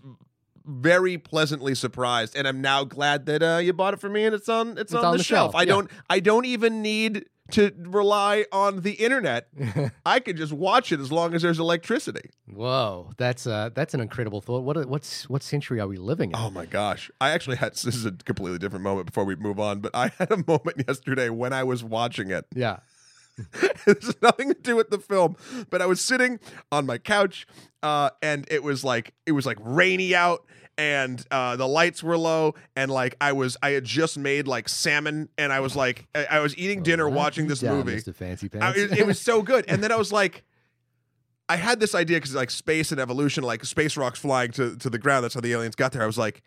[0.66, 4.36] very pleasantly surprised, and I'm now glad that uh, you bought it for me and
[4.36, 5.56] it's on it's, on, the, shelf.
[5.56, 5.66] I yeah.
[5.66, 9.48] don't I don't even need to rely on the internet.
[10.06, 12.30] I could just watch it as long as there's electricity.
[12.52, 16.36] whoa that's uh that's an incredible thought what what's what century are we living in
[16.36, 17.10] Oh my gosh.
[17.22, 20.08] I actually had this is a completely different moment before we move on, but I
[20.18, 22.46] had a moment yesterday when I was watching it.
[22.54, 22.80] yeah
[23.62, 25.36] it has nothing to do with the film,
[25.70, 26.40] but I was sitting
[26.72, 27.46] on my couch,
[27.84, 30.44] uh, and it was like it was like rainy out,
[30.78, 34.70] and uh, the lights were low, and like I was I had just made like
[34.70, 37.96] salmon, and I was like I, I was eating dinner, watching this down, movie.
[37.98, 38.14] Mr.
[38.14, 40.44] Fancy I- it, it was so good, and then I was like.
[41.50, 44.90] I had this idea because like space and evolution, like space rocks flying to, to
[44.90, 45.24] the ground.
[45.24, 46.04] That's how the aliens got there.
[46.04, 46.44] I was like,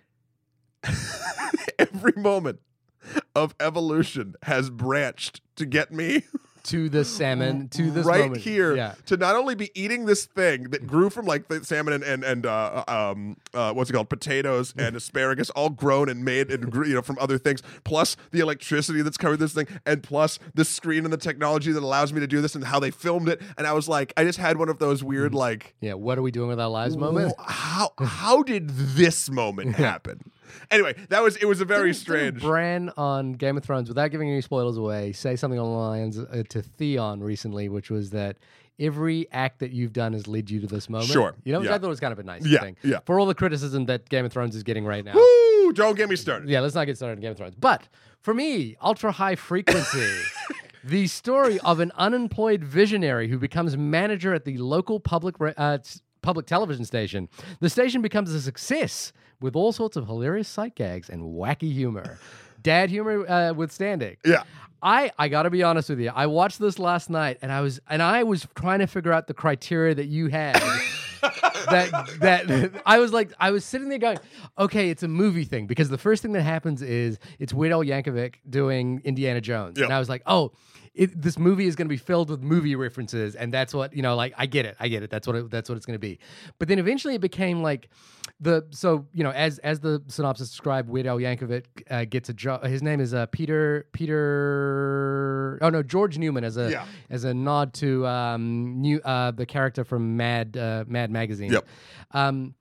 [1.79, 2.61] every moment
[3.35, 6.25] of evolution has branched to get me
[6.65, 8.43] to the salmon to this right moment.
[8.43, 8.95] here Yeah.
[9.07, 12.25] to not only be eating this thing that grew from like the salmon and and,
[12.25, 16.73] and uh, um uh, what's it called potatoes and asparagus all grown and made and
[16.87, 20.65] you know from other things plus the electricity that's covered this thing and plus the
[20.65, 23.41] screen and the technology that allows me to do this and how they filmed it
[23.57, 25.37] and I was like I just had one of those weird Mm-hmm.
[25.39, 25.95] like Yeah.
[25.95, 26.97] What are we doing with our lives?
[26.97, 27.35] Moment.
[27.39, 30.21] How how did this moment happen
[30.71, 32.41] Anyway, that was it was a very Didn't- didn't strange.
[32.43, 36.19] Bran on Game of Thrones, without giving any spoilers away, say something along the lines
[36.19, 38.37] uh, to Theon recently, which was that
[38.79, 41.11] every act that you've done has led you to this moment.
[41.11, 41.75] Sure, You know, which yeah.
[41.75, 42.77] I thought was kind of a nice Yeah, thing.
[42.83, 43.01] yeah.
[43.05, 45.13] For all the criticism that Game of Thrones is getting right now.
[45.15, 45.73] Woo!
[45.75, 46.49] Don't get me started.
[46.49, 47.55] Yeah, let's not get started on Game of Thrones.
[47.57, 47.89] But
[48.23, 50.07] for me, ultra high frequency.
[50.83, 55.77] The story of an unemployed visionary who becomes manager at the local public uh,
[56.23, 57.29] public television station.
[57.61, 62.19] The station becomes a success with all sorts of hilarious sight gags and wacky humor.
[62.63, 64.17] Dad humor uh, withstanding.
[64.25, 64.43] Yeah.
[64.83, 66.11] I I got to be honest with you.
[66.15, 69.27] I watched this last night and I was and I was trying to figure out
[69.27, 70.55] the criteria that you had.
[71.71, 74.19] that that I was like I was sitting there going,
[74.59, 77.85] okay, it's a movie thing because the first thing that happens is it's Weird Al
[77.85, 79.85] Yankovic doing Indiana Jones, Yeah.
[79.85, 80.53] and I was like, oh.
[80.93, 84.03] It, this movie is going to be filled with movie references, and that's what you
[84.03, 84.17] know.
[84.17, 85.11] Like, I get it, I get it.
[85.11, 86.19] That's what it, that's what it's going to be.
[86.59, 87.89] But then eventually, it became like
[88.41, 92.35] the so you know as as the synopsis described, Weird Al Yankovic uh, gets a
[92.35, 92.65] job.
[92.65, 95.59] His name is uh, Peter Peter.
[95.63, 96.87] Oh no, George Newman as a Yeah.
[97.09, 101.53] as a nod to um new uh the character from Mad uh, Mad magazine.
[101.53, 101.67] Yep.
[102.13, 102.55] Um,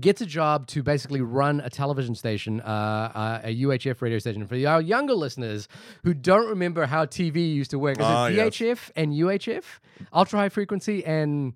[0.00, 2.64] gets a job to basically run a television station, uh,
[3.14, 4.46] uh, a UHF radio station.
[4.46, 5.68] For our younger listeners
[6.04, 8.48] who don't remember how TV used to work, is Ah, it yes.
[8.58, 9.64] VHF and UHF,
[10.12, 11.54] ultra high frequency and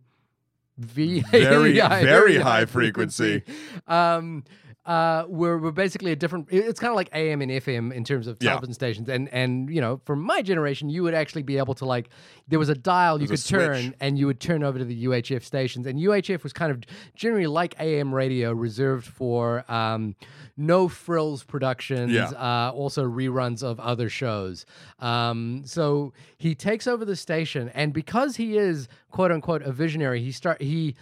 [0.79, 3.43] V Very, very high frequency.
[3.87, 4.45] Um,
[4.85, 6.49] uh, we're, we're basically a different.
[6.51, 8.51] It's kind of like AM and FM in terms of Yeah.
[8.51, 11.85] television stations, and and you know, from my generation, you would actually be able to
[11.85, 12.09] like,
[12.49, 15.05] there was a dial you could There's turn, and you would turn over to the
[15.05, 16.81] UHF stations, and UHF was kind of
[17.15, 20.17] generally like AM radio, reserved for um,
[20.57, 22.31] no frills productions, Yeah.
[22.31, 24.67] uh, also reruns of other shows.
[24.99, 30.21] Um, so he takes over the station, and because he is quote unquote a visionary,
[30.23, 30.97] he start he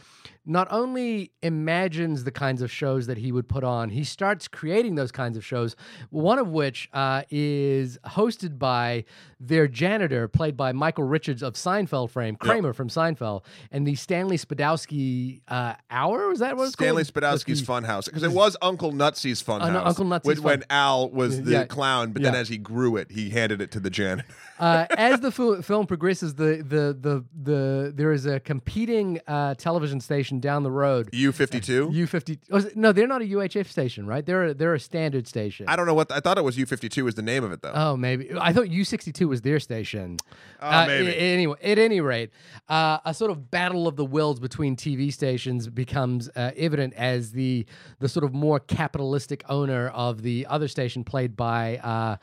[0.51, 4.97] not only imagines the kinds of shows that he would put on, he starts creating
[4.97, 5.77] those kinds of shows.
[6.11, 9.05] One of which uh, is hosted by
[9.39, 14.37] their janitor, played by Michael Richards of Seinfeld fame, Kramer from Seinfeld, and the Stanley
[14.37, 16.29] Spadowski uh, Hour.
[16.29, 17.15] Was that what it's Stanley called?
[17.15, 19.63] Spadowski's Funhouse because it was Uncle Nutsy's Funhouse.
[19.63, 21.65] Uh, no, Uncle Nutsy's when, Fun- when Al was the Yeah.
[21.65, 24.27] clown, but then as he grew it, he handed it to the janitor.
[24.59, 29.55] uh, as the fil- film progresses, the, the the the there is a competing uh,
[29.55, 31.09] television station down the road.
[31.13, 31.91] U fifty two.
[31.93, 32.39] U fifty.
[32.75, 34.25] No, they're not a UHF station, right?
[34.25, 35.67] They're a, they're a standard station.
[35.69, 36.57] I don't know what I thought it was.
[36.59, 37.73] U fifty two was the name of it though.
[37.75, 40.17] Oh, maybe I thought U sixty two was their station.
[40.61, 41.17] Oh, Uh, maybe.
[41.17, 42.31] anyway, at any rate,
[42.69, 47.33] uh, a sort of battle of the wills between TV stations becomes uh, evident as
[47.33, 47.67] the
[47.99, 52.17] the sort of more capitalistic owner of the other station, played by uh,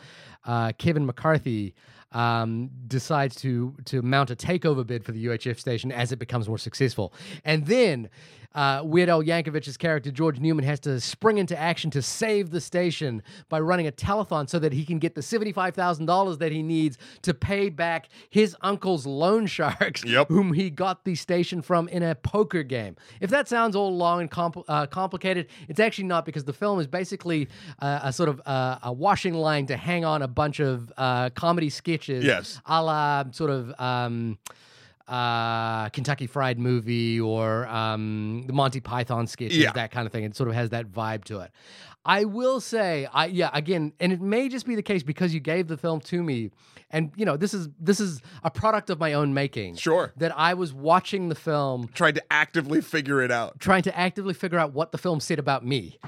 [0.45, 1.73] uh, Kevin McCarthy.
[2.13, 6.47] Um, decides to to mount a takeover bid for the UHF station as it becomes
[6.47, 8.09] more successful, and then
[8.55, 12.61] uh, Weird Al Yankovic's character George Newman has to spring into action to save the
[12.61, 16.51] station by running a telethon so that he can get the seventy-five thousand dollars that
[16.51, 20.27] he needs to pay back his uncle's loan sharks, Yep.
[20.29, 22.95] whom he got the station from in a poker game.
[23.21, 26.79] If that sounds all long and compl- uh, complicated, it's actually not because the film
[26.79, 27.47] is basically
[27.79, 31.29] uh, a sort of uh, a washing line to hang on a bunch of uh,
[31.31, 32.59] comedy sketches, Yes.
[32.65, 33.73] a la sort of.
[33.79, 34.37] Um,
[35.07, 39.71] uh, Kentucky Fried Movie or um, the Monty Python sketches, Yeah.
[39.73, 40.23] that kind of thing.
[40.23, 41.51] It sort of has that vibe to it.
[42.07, 45.41] I will say, I yeah, again, and it may just be the case because you
[45.41, 46.51] gave the film to me,
[46.89, 49.75] and you know this is this is a product of my own making.
[49.75, 50.13] Sure.
[50.15, 53.59] that I was watching the film trying to actively figure it out.
[53.59, 55.99] trying to actively figure out what the film said about me.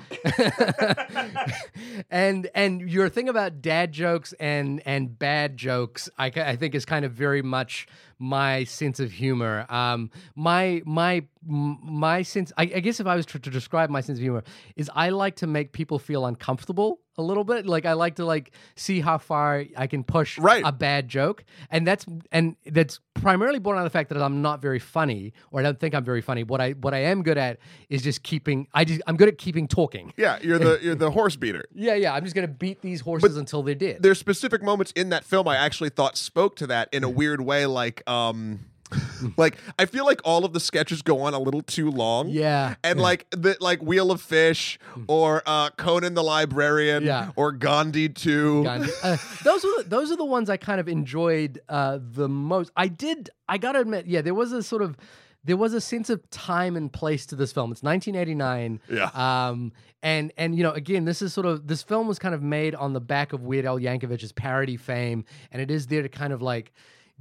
[2.10, 6.86] and and your thing about dad jokes and and bad jokes, I, I think is
[6.86, 7.88] kind of very much
[8.20, 9.66] my sense of humor.
[9.70, 14.02] Um, my my my sense, I, I guess, if I was to, to describe my
[14.02, 14.44] sense of humor,
[14.76, 17.66] is I like to make people feel uncomfortable a little bit.
[17.66, 20.62] Like I like to like see how far I can push Right.
[20.66, 24.42] a bad joke, and that's and that's primarily born out of the fact that I'm
[24.42, 26.44] not very funny, or I don't think I'm very funny.
[26.44, 27.58] What I what I am good at
[27.90, 28.68] is just keeping.
[28.74, 30.14] I just I'm good at keeping talking.
[30.18, 31.66] Yeah, you're the you're the horse beater.
[31.74, 32.14] Yeah, yeah.
[32.14, 34.02] I'm just gonna beat these horses until they're dead.
[34.02, 37.42] There's specific moments in that film I actually thought spoke to that in a weird
[37.42, 38.60] way, like um
[39.38, 42.30] like I feel like all of the sketches go on a little too long.
[42.30, 42.76] Yeah.
[42.84, 47.32] And like the like Wheel of Fish or uh Conan the Librarian Yeah.
[47.36, 48.64] or Gandhi 2.
[48.64, 48.92] Gandhi.
[49.04, 52.72] Uh, those are the, those are the ones I kind of enjoyed uh, the most.
[52.76, 53.30] I did.
[53.48, 54.98] I gotta admit, yeah, there was a sort of
[55.46, 57.72] there was a sense of time and place to this film.
[57.72, 58.82] It's 1989.
[58.90, 59.10] Yeah.
[59.14, 59.72] Um.
[60.02, 62.74] And and you know, again, this is sort of this film was kind of made
[62.76, 66.32] on the back of Weird Al Yankovic's parody fame, and it is there to kind
[66.32, 66.72] of like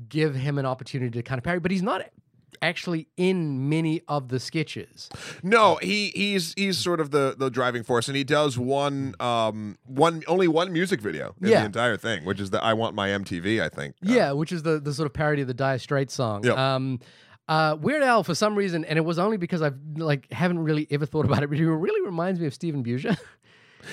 [0.08, 1.60] give him an opportunity to kind of parody.
[1.60, 2.02] But he's not
[2.60, 5.08] actually in many of the sketches.
[5.42, 9.76] No, he he's he's sort of the the driving force, and he does one um
[9.84, 11.60] one only one music video in Yeah.
[11.60, 13.94] the entire thing, which is the "I Want My MTV." I think.
[14.04, 16.44] Uh, Yeah, which is the the sort of parody of the Dire Straits song.
[16.44, 16.56] Yep.
[16.58, 17.00] Um,
[17.46, 20.86] uh, Weird Al, for some reason, and it was only because I've like haven't really
[20.90, 23.16] ever thought about it, but he really reminds me of Stephen Buja.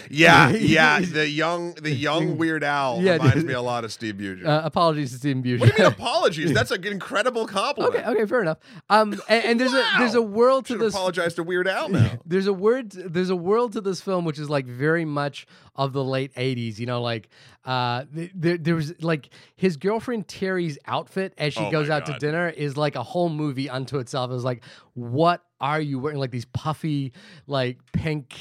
[0.10, 1.00] yeah, yeah.
[1.00, 3.46] The young the young Weird Al Yeah, reminds dude.
[3.46, 4.46] me a lot of Steve Buja.
[4.46, 5.60] uh, apologies to Steve Buja.
[5.60, 6.54] what do you mean apologies?
[6.54, 7.96] That's an incredible compliment.
[7.96, 8.58] okay, okay, fair enough.
[8.90, 10.94] Um, and, and there's a there's a world to Should this.
[10.94, 12.12] apologize to Weird Al now.
[12.26, 12.92] There's a word.
[12.92, 16.80] There's a world to this film which is like very much of the late '80s.
[16.80, 17.30] You know, like
[17.66, 22.14] uh, there, there was like his girlfriend Terry's outfit as she Oh goes out to
[22.20, 24.30] dinner is like a whole movie unto itself.
[24.30, 24.64] It was like,
[24.94, 26.20] what are you wearing?
[26.20, 27.14] Like these puffy,
[27.48, 28.36] like pink.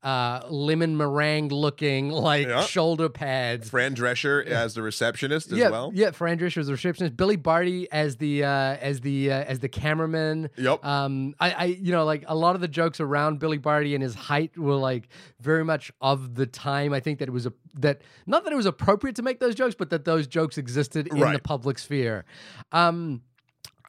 [0.00, 2.60] Uh, lemon meringue looking like Yeah.
[2.62, 3.68] shoulder pads.
[3.68, 5.90] Fran Drescher as the receptionist as yeah, well.
[5.92, 6.12] yeah.
[6.12, 7.16] Fran Drescher as the receptionist.
[7.16, 8.48] Billy Barty as the uh,
[8.80, 10.50] as the uh, as the cameraman.
[10.56, 10.84] Yep.
[10.84, 14.02] Um, I, I, you know, like a lot of the jokes around Billy Barty and
[14.02, 15.08] his height were like
[15.40, 16.92] very much of the time.
[16.92, 19.56] I think that it was a that not that it was appropriate to make those
[19.56, 22.24] jokes, but that those jokes existed in the public sphere.
[22.70, 23.22] Um,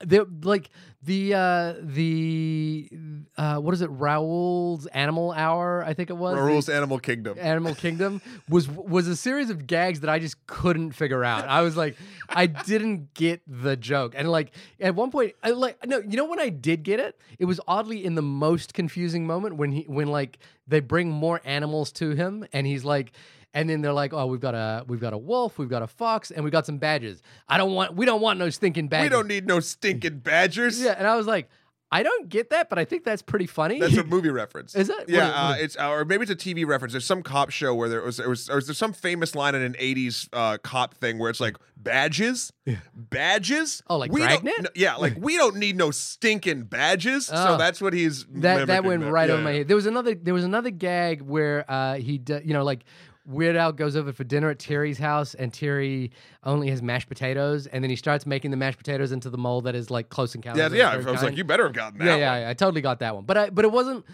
[0.05, 0.69] they like
[1.01, 2.89] the uh the
[3.37, 6.35] uh what is it Raoul's Animal Hour I think it was
[6.67, 7.37] The- Animal Kingdom.
[7.39, 11.47] Animal Kingdom was was a series of gags that I just couldn't figure out.
[11.47, 11.95] I was like,
[12.27, 16.25] I didn't get the joke, and like at one point, I like no, you know
[16.25, 19.83] when I did get it, it was oddly in the most confusing moment when he
[19.83, 23.11] when like they bring more animals to him, and he's like.
[23.53, 25.87] And then they're like, "Oh, we've got a we've got a wolf, we've got a
[25.87, 27.21] fox, and we got some badgers.
[27.47, 29.05] I don't want we don't want no stinking badgers.
[29.05, 30.79] We don't need no stinking badgers.
[30.79, 31.49] Yeah, and I was like,
[31.91, 33.79] I don't get that, but I think that's pretty funny.
[33.79, 34.75] That's a movie reference.
[34.75, 35.09] Is it?
[35.09, 36.93] Yeah, What- uh, what- it's uh, or maybe it's a TV reference.
[36.93, 39.55] There's some cop show where there was there was, or was there some famous line
[39.55, 42.53] in an '80s uh, cop thing where it's like badges,
[42.93, 43.81] badges.
[43.89, 44.61] Oh, like we don't- Dragnet?
[44.63, 47.27] no, yeah, like we don't need no stinking badges.
[47.27, 47.57] so Oh.
[47.57, 49.11] that's what he's that that went there.
[49.11, 49.67] right Yeah, over my head.
[49.67, 52.83] There was another there was another gag where uh, he d- you know like
[53.25, 56.11] Weird Al goes over for dinner at Terry's house and Terry
[56.43, 59.65] only has mashed potatoes and then he starts making the mashed potatoes into the mold
[59.65, 60.71] that is like close encounters.
[60.73, 61.07] Yeah, yeah.
[61.07, 62.05] I was like, you better have gotten that.
[62.05, 64.05] yeah, yeah, yeah, I totally got that one, but I but it wasn't.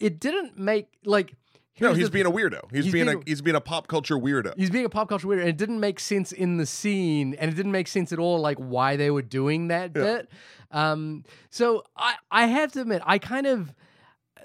[0.00, 1.34] It didn't make like.
[1.80, 2.70] No, he's the- being a weirdo.
[2.70, 4.54] He's, he's being, being a a- he's being a pop culture weirdo.
[4.56, 7.50] He's being a pop culture weirdo, and it didn't make sense in the scene, and
[7.50, 10.02] it didn't make sense at all, like why they were doing that Yeah.
[10.02, 10.28] bit.
[10.70, 13.74] Um, so I, I have to admit, I kind of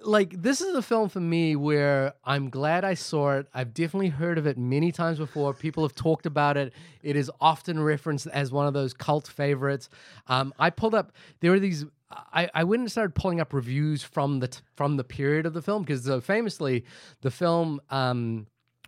[0.04, 3.48] like this is a film for me where I'm glad I saw it.
[3.54, 5.54] I've definitely heard of it many times before.
[5.54, 6.74] People have talked about it.
[7.04, 9.90] It is often referenced as one of those cult favorites.
[10.28, 11.12] Um, I pulled up.
[11.40, 11.86] There were these.
[12.10, 15.54] I, I went and started pulling up reviews from the t- from the period of
[15.54, 16.86] the film because uh, famously
[17.22, 17.82] the film.
[17.90, 18.48] Um,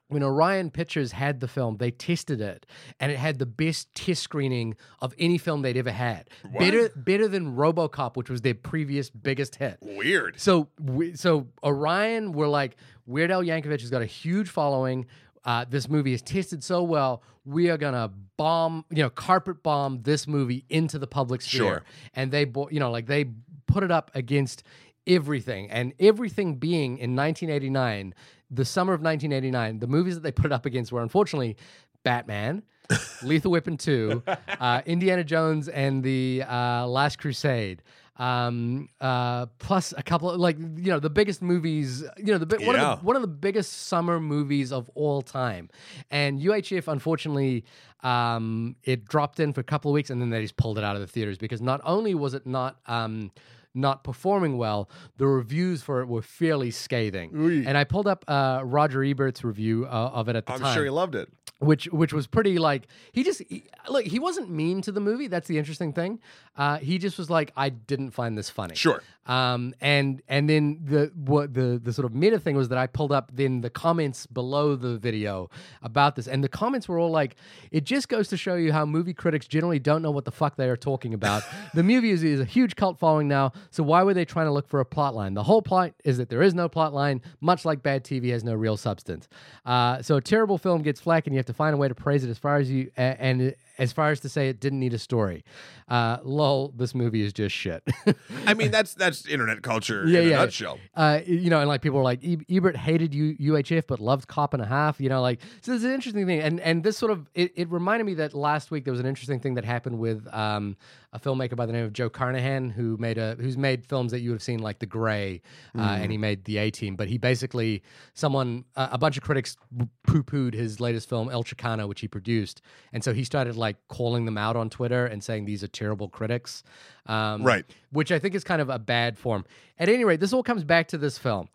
[0.10, 2.66] when Orion Pictures had the film, they tested it,
[3.00, 6.30] and it had the best test screening of any film they'd ever had.
[6.58, 9.78] Better, better than RoboCop, which was their previous biggest hit.
[9.82, 10.40] Weird.
[10.40, 15.06] So, we, so Orion were like, Weird Al Yankovic has got a huge following.
[15.46, 20.02] Uh, this movie is tested so well, we are gonna bomb, you know, carpet bomb
[20.02, 21.62] this movie into the public sphere.
[21.62, 21.84] Sure.
[22.14, 23.26] And they, bo- you know, like they
[23.68, 24.64] put it up against
[25.08, 28.14] everything, and everything being in 1989,
[28.52, 31.56] the summer of 1989, the movies that they put it up against were unfortunately
[32.04, 32.64] Batman.
[33.24, 34.24] Lethal Weapon 2,
[34.60, 37.84] uh, Indiana Jones and the uh, Last Crusade,
[38.18, 42.48] um, uh, plus a couple of like you know the biggest movies, you know the
[42.48, 42.94] bi- one Yeah.
[42.94, 45.70] of the one of the biggest summer movies of all time,
[46.10, 47.64] and UHF unfortunately
[48.02, 50.84] um, it dropped in for a couple of weeks and then they just pulled it
[50.84, 53.32] out of the theaters because not only was it not um,
[53.74, 57.32] not performing well, the reviews for it were fairly scathing.
[57.36, 57.64] Ooh.
[57.68, 60.66] And I pulled up uh, Roger Ebert's review uh, of it at the time.
[60.66, 61.30] I'm sure he loved it.
[61.60, 65.28] Which which was pretty like he just he, look he wasn't mean to the movie
[65.28, 66.20] that's the interesting thing
[66.58, 69.02] uh, he just was like i didn't find this funny Sure.
[69.26, 72.88] um, and and then the what the the sort of meta thing was that I
[72.88, 75.50] pulled up then the comments below the video
[75.82, 77.36] about this, and the comments were all like,
[77.72, 80.56] "It just goes to show you how movie critics generally don't know what the fuck
[80.56, 81.44] they are talking about.
[81.74, 84.52] the movie is, is a huge cult following now, so why were they trying to
[84.52, 85.34] look for a plot line?
[85.34, 88.44] The whole plot is that there is no plot line, much like bad TV has
[88.44, 89.28] no real substance.
[89.66, 91.96] Uh, so a terrible film gets flack, and you have to find a way to
[91.96, 94.94] praise it as far as you and." As far as to say it didn't need
[94.94, 95.46] a story,
[95.88, 97.82] uh, lol, this movie is just shit.
[98.46, 100.36] I mean, that's that's internet culture Yeah, in a yeah.
[100.36, 100.80] nutshell.
[100.96, 104.28] uh, you know, and like people were like, "E- Ebert hated U- UHF but loved
[104.28, 105.00] Cop and a Half.
[105.00, 105.72] You know, like so.
[105.72, 108.70] It's an interesting thing, and and this sort of it, it reminded me that last
[108.70, 110.76] week there was an interesting thing that happened with um,
[111.14, 114.20] a filmmaker by the name of Joe Carnahan who made a who's made films that
[114.20, 115.42] you would have seen like The Grey,
[115.78, 116.98] uh, and he made The A Team.
[116.98, 117.82] But he basically
[118.14, 119.56] someone uh, a bunch of critics
[120.04, 123.70] poo pooed his latest film El Chicano, which he produced, and so he started like
[123.70, 126.64] like calling them out on Twitter and saying these are terrible critics.
[127.06, 127.66] Um, Right.
[127.92, 129.46] Which I think is kind of a bad form.
[129.78, 131.50] At any rate, this all comes back to this film.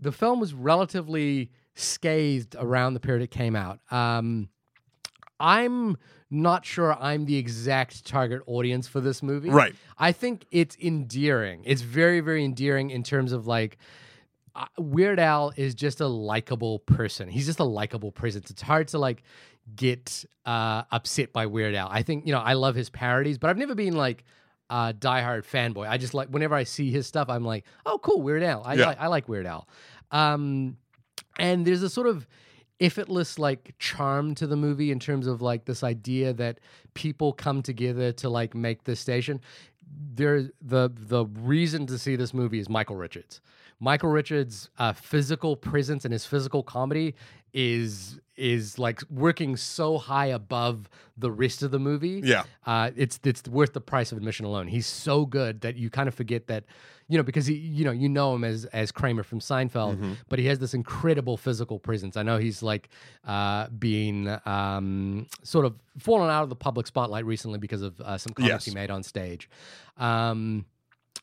[0.00, 3.78] The film was relatively scathed around the period it came out.
[3.92, 4.48] Um,
[5.38, 5.96] I'm
[6.30, 9.50] not sure I'm the exact target audience for this movie.
[9.50, 9.74] Right.
[9.98, 11.62] I think it's endearing.
[11.64, 13.78] It's very, very endearing in terms of like,
[14.54, 17.28] uh, Weird Al is just a likable person.
[17.28, 18.50] He's just a likable presence.
[18.50, 19.22] It's hard to like
[19.76, 21.88] get uh, upset by Weird Al.
[21.88, 24.24] I think you know I love his parodies, but I've never been like
[24.68, 25.88] a diehard fanboy.
[25.88, 28.62] I just like whenever I see his stuff, I'm like, oh, cool, Weird Al.
[28.64, 28.86] I Yeah.
[28.86, 29.68] like I like Weird Al.
[30.10, 30.76] Um,
[31.38, 32.26] and there's a sort of
[32.80, 36.58] effortless like charm to the movie in terms of like this idea that
[36.94, 39.40] people come together to like make this station
[40.14, 43.40] there the the reason to see this movie is Michael Richards.
[43.80, 47.14] Michael Richards' uh, physical presence and his physical comedy
[47.52, 52.22] is is like working so high above the rest of the movie.
[52.24, 52.44] Yeah.
[52.66, 54.66] uh, it's it's worth the price of admission alone.
[54.68, 56.64] He's so good that you kind of forget that,
[57.08, 60.12] you know, because he you know you know him as as Kramer from Seinfeld, Mm-hmm.
[60.30, 62.16] but he has this incredible physical presence.
[62.16, 62.88] I know he's like
[63.26, 68.16] uh, being um, sort of fallen out of the public spotlight recently because of uh,
[68.18, 69.48] some comments he made on stage.
[69.98, 70.64] Um,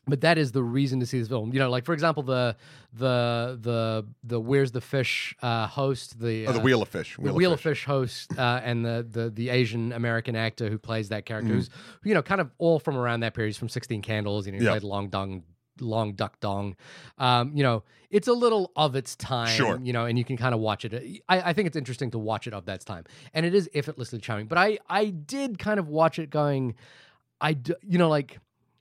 [0.06, 1.52] but that is the reason to see this film.
[1.52, 2.56] You know, like for example, the
[2.92, 7.16] the the the Where's the Fish uh, host, the Oh, the uh, Wheel of Fish.
[7.20, 11.08] the Wheel of Fish host uh, and the, the the Asian American actor who plays
[11.10, 11.70] that character, who's
[12.04, 13.48] you know kind of all from around that period.
[13.50, 14.70] He's from Sixteen Candles, you know, he Yeah.
[14.72, 15.42] played Long Dong,
[15.80, 16.76] Long Duck Dong.
[17.18, 19.78] Um, you know, it's a little of its time, Sure.
[19.82, 21.20] You know, and you can kind of watch it.
[21.28, 24.18] I, I think it's interesting to watch it of that time, and it is effortlessly
[24.20, 24.46] charming.
[24.46, 26.74] But I I did kind of watch it going,
[27.40, 28.38] I d- you know like.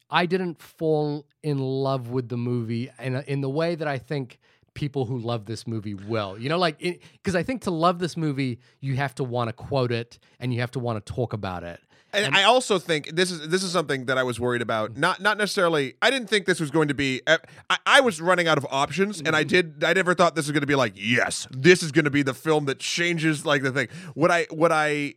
[0.09, 4.39] I didn't fall in love with the movie in, in the way that I think
[4.73, 6.37] people who love this movie will.
[6.37, 9.53] You know, like, because I think to love this movie, you have to want to
[9.53, 11.79] quote it and you have to want to talk about it.
[12.13, 14.93] And, I also think this is this is something that I was worried about.
[14.93, 14.97] Mm.
[14.97, 15.95] Not not necessarily.
[16.01, 17.21] I didn't think this was going to be.
[17.27, 19.49] I, I was running out of options, and I mm-hmm.
[19.49, 19.83] did.
[19.83, 22.23] I never thought this was going to be like, yes, this is going to be
[22.23, 23.89] the film that changes like the thing.
[24.13, 25.15] What I what I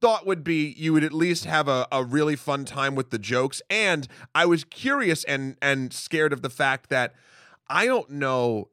[0.00, 3.18] thought would be you would at least have a, a really fun time with the
[3.18, 7.14] jokes, and I was curious and and scared of the fact that
[7.68, 8.68] I don't know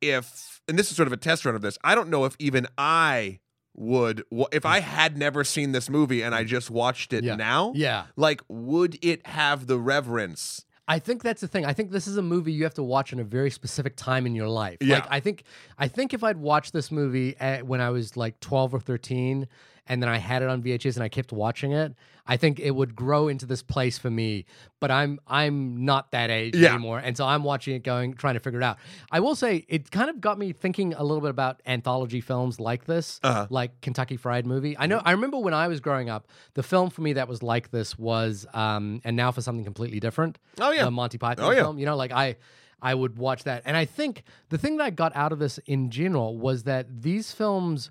[0.00, 1.78] if, and this is sort of a test run of this.
[1.84, 3.40] I don't know if even I
[3.76, 4.22] would
[4.52, 7.34] if I had never seen this movie and I just watched it Yeah.
[7.36, 7.72] now.
[7.74, 8.06] Yeah.
[8.16, 10.64] Like, would it have the reverence?
[10.86, 11.64] I think that's the thing.
[11.64, 14.26] I think this is a movie you have to watch in a very specific time
[14.26, 14.76] in your life.
[14.80, 14.96] Yeah.
[14.96, 15.44] Like I think
[15.78, 19.48] I think if I'd watched this movie at, when I was like 12 or 13
[19.86, 21.94] and then I had it on VHS and I kept watching it,
[22.26, 24.46] I think it would grow into this place for me.
[24.80, 26.70] But I'm I'm not that age Yeah.
[26.70, 26.98] anymore.
[26.98, 28.78] And so I'm watching it going trying to figure it out.
[29.12, 32.58] I will say it kind of got me thinking a little bit about anthology films
[32.58, 33.46] like this, Uh-huh.
[33.50, 34.74] like Kentucky Fried Movie.
[34.78, 37.42] I know I remember when I was growing up, the film for me that was
[37.42, 40.84] like this was um and now for something completely different Oh, yeah.
[40.84, 41.62] the Monty Python Oh, yeah.
[41.62, 41.78] film.
[41.78, 42.36] You know, like I
[42.80, 43.62] I would watch that.
[43.64, 47.02] And I think the thing that I got out of this in general was that
[47.02, 47.90] these films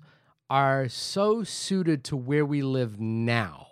[0.54, 3.66] are so suited to where we live now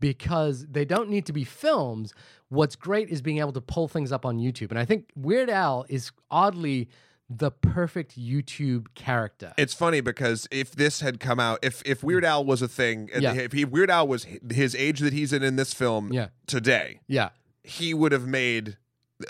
[0.00, 2.12] because they don't need to be films.
[2.50, 4.68] What's great is being able to pull things up on YouTube.
[4.68, 6.90] And I think Weird Al is oddly
[7.30, 9.54] the perfect YouTube character.
[9.56, 13.08] It's funny because if this had come out, if if Weird Al was a thing,
[13.18, 13.32] Yeah.
[13.32, 16.28] if he Weird Al was his age that he's in in this film Yeah.
[16.46, 17.30] today, yeah.
[17.64, 18.76] he would have made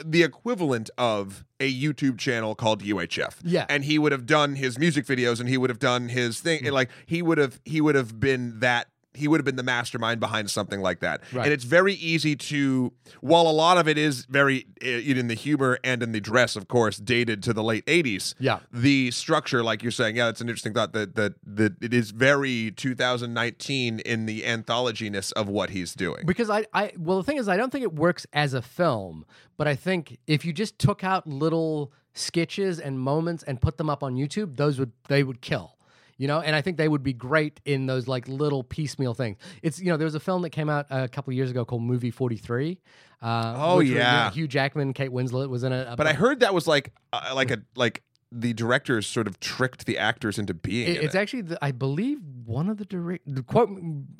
[0.05, 3.37] the equivalent of a YouTube channel called UHF.
[3.45, 3.67] Yeah.
[3.69, 6.63] And he would have done his music videos and he would have done his thing
[6.63, 6.67] Mm.
[6.67, 9.63] and like he would have he would have been that he would have been the
[9.63, 11.23] mastermind behind something like that.
[11.33, 11.45] Right.
[11.45, 15.35] And it's very easy to while a lot of it is very uh, in the
[15.35, 18.35] humor and in the dress of course dated to the late 80s.
[18.39, 18.61] Yeah.
[18.73, 22.11] The structure like you're saying, yeah, it's an interesting thought that that that it is
[22.11, 26.25] very 2019 in the anthologyness of what he's doing.
[26.27, 29.25] Because I, I, well, the thing is, I don't think it works as a film,
[29.57, 33.91] but I think if you just took out little sketches and moments and put them
[33.91, 35.76] up on YouTube, those would they would kill.
[36.19, 39.37] You know, and I think they would be great in those like little piecemeal things.
[39.63, 41.65] It's you know, there was a film that came out a couple of years ago
[41.65, 42.79] called Movie Forty Three.
[43.23, 44.31] Uh, Oh, which was, you know, yeah.
[44.31, 45.97] Hugh Jackman, Kate Winslet was in it.
[45.97, 48.03] But I heard that was like uh, like a like
[48.33, 50.89] the directors sort of tricked the actors into being.
[50.89, 51.19] It- in it's it.
[51.19, 53.71] actually, the, I believe, one of the direct quote.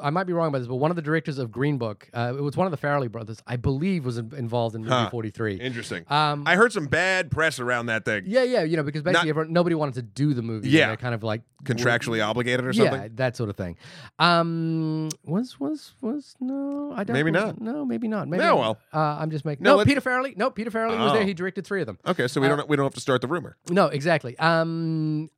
[0.01, 2.35] I might be wrong about this, but one of the directors of Green Book, uh,
[2.37, 5.11] it was one of the Farrelly brothers, I believe, was in, involved in Movie Huh.
[5.11, 5.57] Forty Three.
[5.57, 6.05] interesting.
[6.09, 8.25] Um, I heard some bad press around that thing.
[8.27, 10.69] Yeah, yeah, you know, because basically Not- everyone, nobody wanted to do the movie.
[10.71, 10.87] Yeah.
[10.89, 13.01] they're kind of like Contractually obligated or something.
[13.01, 13.77] yeah, that sort of thing.
[14.21, 17.15] Um, was was was no, I don't.
[17.15, 17.61] Maybe not.
[17.61, 18.29] No, maybe not.
[18.29, 18.59] Maybe not.
[18.59, 18.79] well.
[18.95, 19.65] uh, I'm just making.
[19.65, 20.37] No, No, Peter Farrelly.
[20.37, 21.23] No, Peter Farrelly was there.
[21.23, 21.27] Oh.
[21.27, 21.99] He directed three of them.
[22.07, 23.57] Okay, so we don't we don't have to start the rumor.
[23.71, 24.06] No, exactly.
[24.39, 25.31] Um,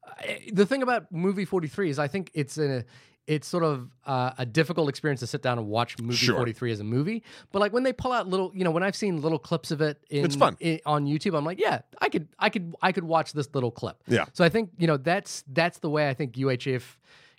[0.53, 2.85] the thing about movie 43 is I think it's a
[3.27, 6.37] it's sort of uh, a difficult experience to sit down and watch movie Sure.
[6.37, 7.23] 43 as a movie.
[7.53, 9.83] But like when they pull out little, you know, when I've seen little clips of
[9.83, 10.57] it in, It's fun.
[10.65, 13.71] i- on YouTube, I'm like, yeah, I could, I could, I could watch this little
[13.71, 14.03] clip.
[14.07, 14.25] Yeah.
[14.33, 16.97] So I think you know that's that's the way I think UHF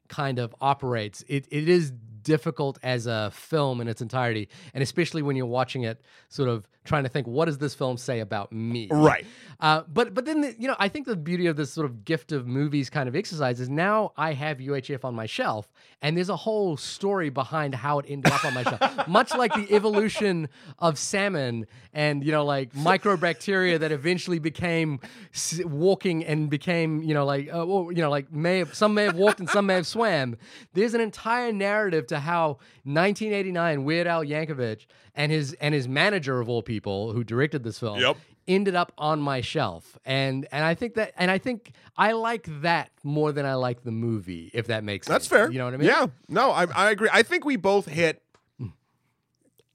[0.10, 1.24] kind of operates.
[1.28, 5.84] It it is difficult as a film in its entirety, and especially when you're watching
[5.84, 8.90] it, sort of trying to think, what does this film say about me?
[8.92, 9.26] Right.
[9.62, 12.06] Uh, but but then the, you know I think the beauty of this sort of
[12.06, 15.72] gift of movies kind of exercise is now I have UHF on my shelf,
[16.02, 19.54] and there's a whole story behind how it ended up on my shelf, much like
[19.54, 20.48] the evolution
[20.80, 25.00] of salmon and you know like microbacteria that eventually became
[25.34, 28.94] s- walking and became you know like uh, well, you know like may have some
[28.94, 30.38] may have walked and some may have swam.
[30.74, 34.86] There's an entire narrative to how 1989 Weird Al Yankovic
[35.20, 38.18] and his and his manager of all people who directed this film Yep.
[38.48, 42.48] ended up on my shelf and and i think that and i think i like
[42.62, 45.52] that more than i like the movie if that makes That's sense fair.
[45.52, 46.08] you know what i mean Yeah.
[46.30, 47.10] No, I, I agree.
[47.12, 48.24] I think we both hit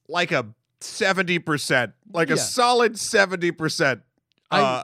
[0.08, 0.46] like a
[0.80, 4.02] 70%, like a solid 70%.
[4.50, 4.82] I- Uh,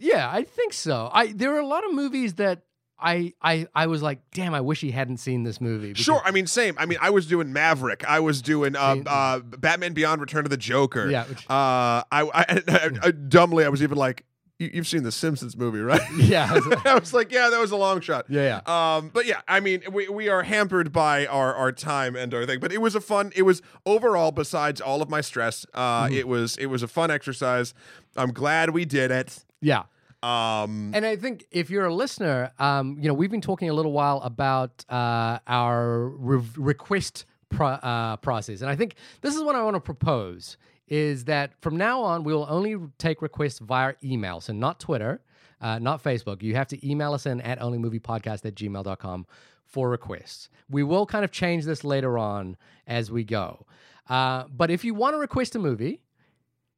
[0.00, 2.62] yeah i think so i there are a lot of movies that
[3.00, 6.20] i i i was like damn i wish he hadn't seen this movie because- Sure.
[6.24, 6.74] I mean, same.
[6.78, 8.04] I mean, I was doing Maverick.
[8.08, 11.10] I was doing uh, uh, Batman Beyond: Return of the Joker.
[11.10, 12.62] Yeah, which- Uh, I, I,
[13.02, 14.24] I, dumbly, I was even like,
[14.58, 16.48] "You- "You've seen the Simpsons movie, right?" yeah
[16.84, 19.60] I was like, "Yeah, that was a long shot." yeah yeah Um, but yeah, I
[19.60, 22.58] mean, we, we are hampered by our, our time and our thing.
[22.60, 23.32] But it was a fun.
[23.36, 26.14] It was overall, besides all of my stress, uh, Mm-hmm.
[26.14, 27.74] it was it was a fun exercise.
[28.16, 29.44] I'm glad we did it.
[29.60, 29.84] yeah
[30.22, 33.72] Um, And I think if you're a listener, um, you know, we've been talking a
[33.74, 39.42] little while about uh, our re- request pro- uh, process, and I think this is
[39.42, 40.56] what I want to propose:
[40.88, 45.20] is that from now on we will only take requests via email, so not Twitter,
[45.60, 46.42] uh, not Facebook.
[46.42, 49.26] You have to email us in at onlymoviepodcast at gmail.com
[49.66, 50.48] for requests.
[50.68, 52.56] We will kind of change this later on
[52.86, 53.66] as we go.
[54.08, 56.00] Uh, but if you want to request a movie,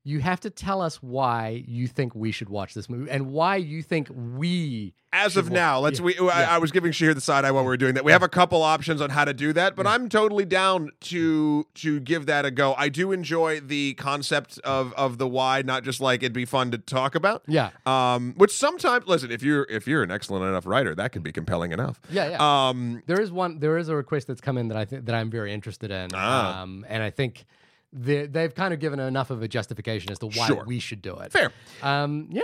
[0.03, 3.57] you have to tell us why you think we should watch this movie and why
[3.57, 5.99] you think we as of watch- now, let's.
[5.99, 8.05] Yeah, We, I, I was giving Shahir the side eye while we were doing that.
[8.05, 11.67] We have a couple options on how to do that, but I'm totally down to
[11.75, 12.75] to give that a go.
[12.79, 16.71] I do enjoy the concept of of the why, not just like it'd be fun
[16.71, 17.43] to talk about.
[17.49, 17.71] Yeah.
[17.87, 21.33] Um, which sometimes, listen, if you're if you're an excellent enough writer, that can be
[21.33, 22.01] compelling enough.
[22.09, 22.69] Yeah, yeah.
[22.69, 23.59] Um, There is one.
[23.59, 26.11] There is a request that's come in that I think that I'm very interested in,
[26.15, 26.63] Ah.
[26.63, 27.45] um, and I think
[27.93, 30.65] they've kind of given enough of a justification as to why Sure.
[30.67, 31.33] we should do it.
[31.33, 31.53] fair.
[31.83, 32.43] Um, yeah.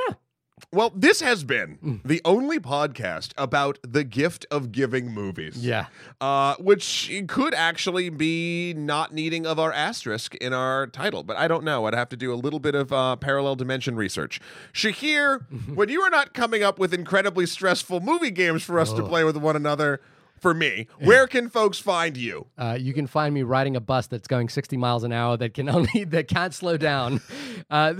[0.72, 1.46] Well, this has Mm.
[1.46, 5.58] been the only podcast about the gift of giving movies.
[5.58, 5.88] Yeah.
[6.18, 11.46] Uh, which could actually be not needing of our asterisk in our title, but I
[11.46, 11.84] don't know.
[11.84, 14.40] I'd have to do a little bit of uh, parallel dimension research.
[14.72, 15.42] Shahir,
[15.74, 19.24] when you are not coming up with incredibly stressful movie games for us to play
[19.24, 20.00] with one another,
[20.38, 22.46] for me, where can folks find you?
[22.58, 25.54] Uh, you can find me riding a bus that's going 60 miles an hour that
[25.54, 27.20] can only that can't slow down.
[27.68, 27.92] Uh,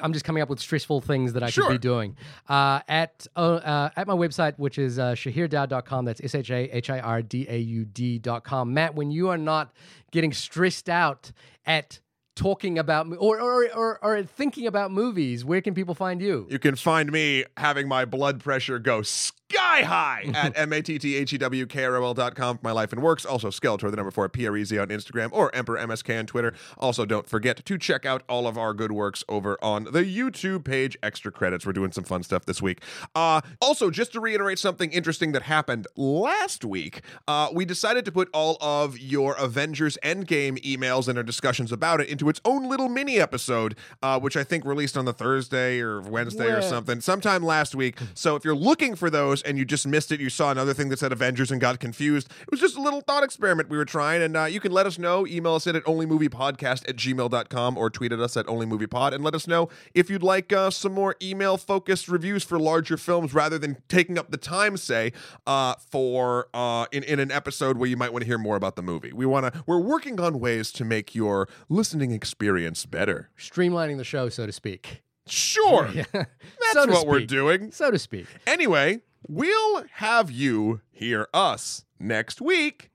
[0.00, 1.66] I'm just coming up with stressful things that I Sure.
[1.66, 2.16] could be doing
[2.48, 6.06] uh, at uh, uh, at my website, which is uh, shahirdaud.com.
[6.06, 8.72] That's s h a h i r d a u d.com.
[8.72, 9.72] Matt, when you are not
[10.12, 11.32] getting stressed out
[11.66, 12.00] at
[12.36, 16.46] talking about or or, or or thinking about movies, where can people find you?
[16.48, 22.58] You can find me having my blood pressure go sky high at M-A-T-T-H-E-W-K-R-O-L dot com
[22.58, 23.24] for my life and works.
[23.24, 26.52] Also, Skeletor, the number four, P-R-E-Z on Instagram or Emperor MSK on Twitter.
[26.78, 30.64] Also, don't forget to check out all of our good works over on the YouTube
[30.64, 30.96] page.
[31.02, 31.64] Extra credits.
[31.66, 32.80] We're doing some fun stuff this week.
[33.14, 38.12] Uh, also, just to reiterate something interesting that happened last week, uh, we decided to
[38.12, 42.68] put all of your Avengers Endgame emails and our discussions about it into its own
[42.68, 47.00] little mini episode, uh, which I think released on the Thursday or Wednesday or something,
[47.00, 47.98] sometime last week.
[48.14, 50.88] So if you're looking for those and you just missed it, you saw another thing
[50.90, 53.84] that said Avengers and got confused, it was just a little thought experiment we were
[53.84, 54.22] trying.
[54.22, 55.26] And uh, you can let us know.
[55.26, 59.34] Email us in at onlymoviepodcast at gmail.com or tweet at us at onlymoviepod and let
[59.34, 63.58] us know if you'd like uh, some more email focused reviews for larger films rather
[63.58, 65.12] than taking up the time, say,
[65.46, 68.76] uh, for uh, in, in an episode where you might want to hear more about
[68.76, 69.12] the movie.
[69.12, 73.30] We want to, we're working on ways to make your listening experience better.
[73.38, 75.02] Streamlining the show, so to speak.
[75.26, 75.88] Sure.
[76.12, 76.28] That's
[76.72, 77.72] So what we're doing.
[77.72, 78.26] So to speak.
[78.46, 82.90] Anyway, we'll have you hear us next week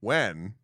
[0.00, 0.54] when.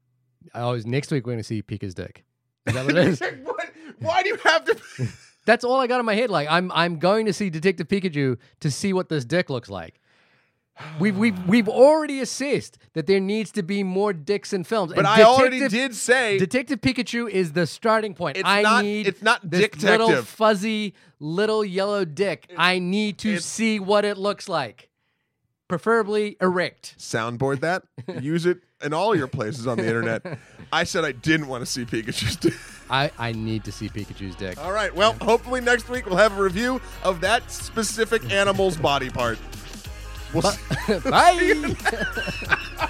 [0.54, 2.24] Oh, is next week we're going to see Pika's dick.
[2.66, 3.20] Is that what it is?
[3.44, 3.72] what?
[4.00, 4.78] Why do you have to?
[5.46, 6.30] That's all I got in my head.
[6.30, 10.00] Like I'm I'm going to see Detective Pikachu to see what this dick looks like.
[11.00, 14.92] We've we've we've already assessed that there needs to be more dicks in films.
[14.94, 18.36] But I already did say Detective Pikachu is the starting point.
[18.36, 22.50] It's I not- need it's not this little fuzzy little yellow dick.
[22.58, 24.90] I need to see what it looks like.
[25.68, 26.94] preferably erect.
[26.98, 27.82] Soundboard that.
[28.22, 30.38] Use it in all your places on the internet.
[30.70, 32.54] I said I didn't want to see Pikachu's dick.
[32.90, 34.58] I, I need to see Pikachu's dick.
[34.62, 34.94] All right.
[34.94, 39.38] Well, hopefully next week we'll have a review of that specific animal's body part.
[41.10, 41.36] バイ。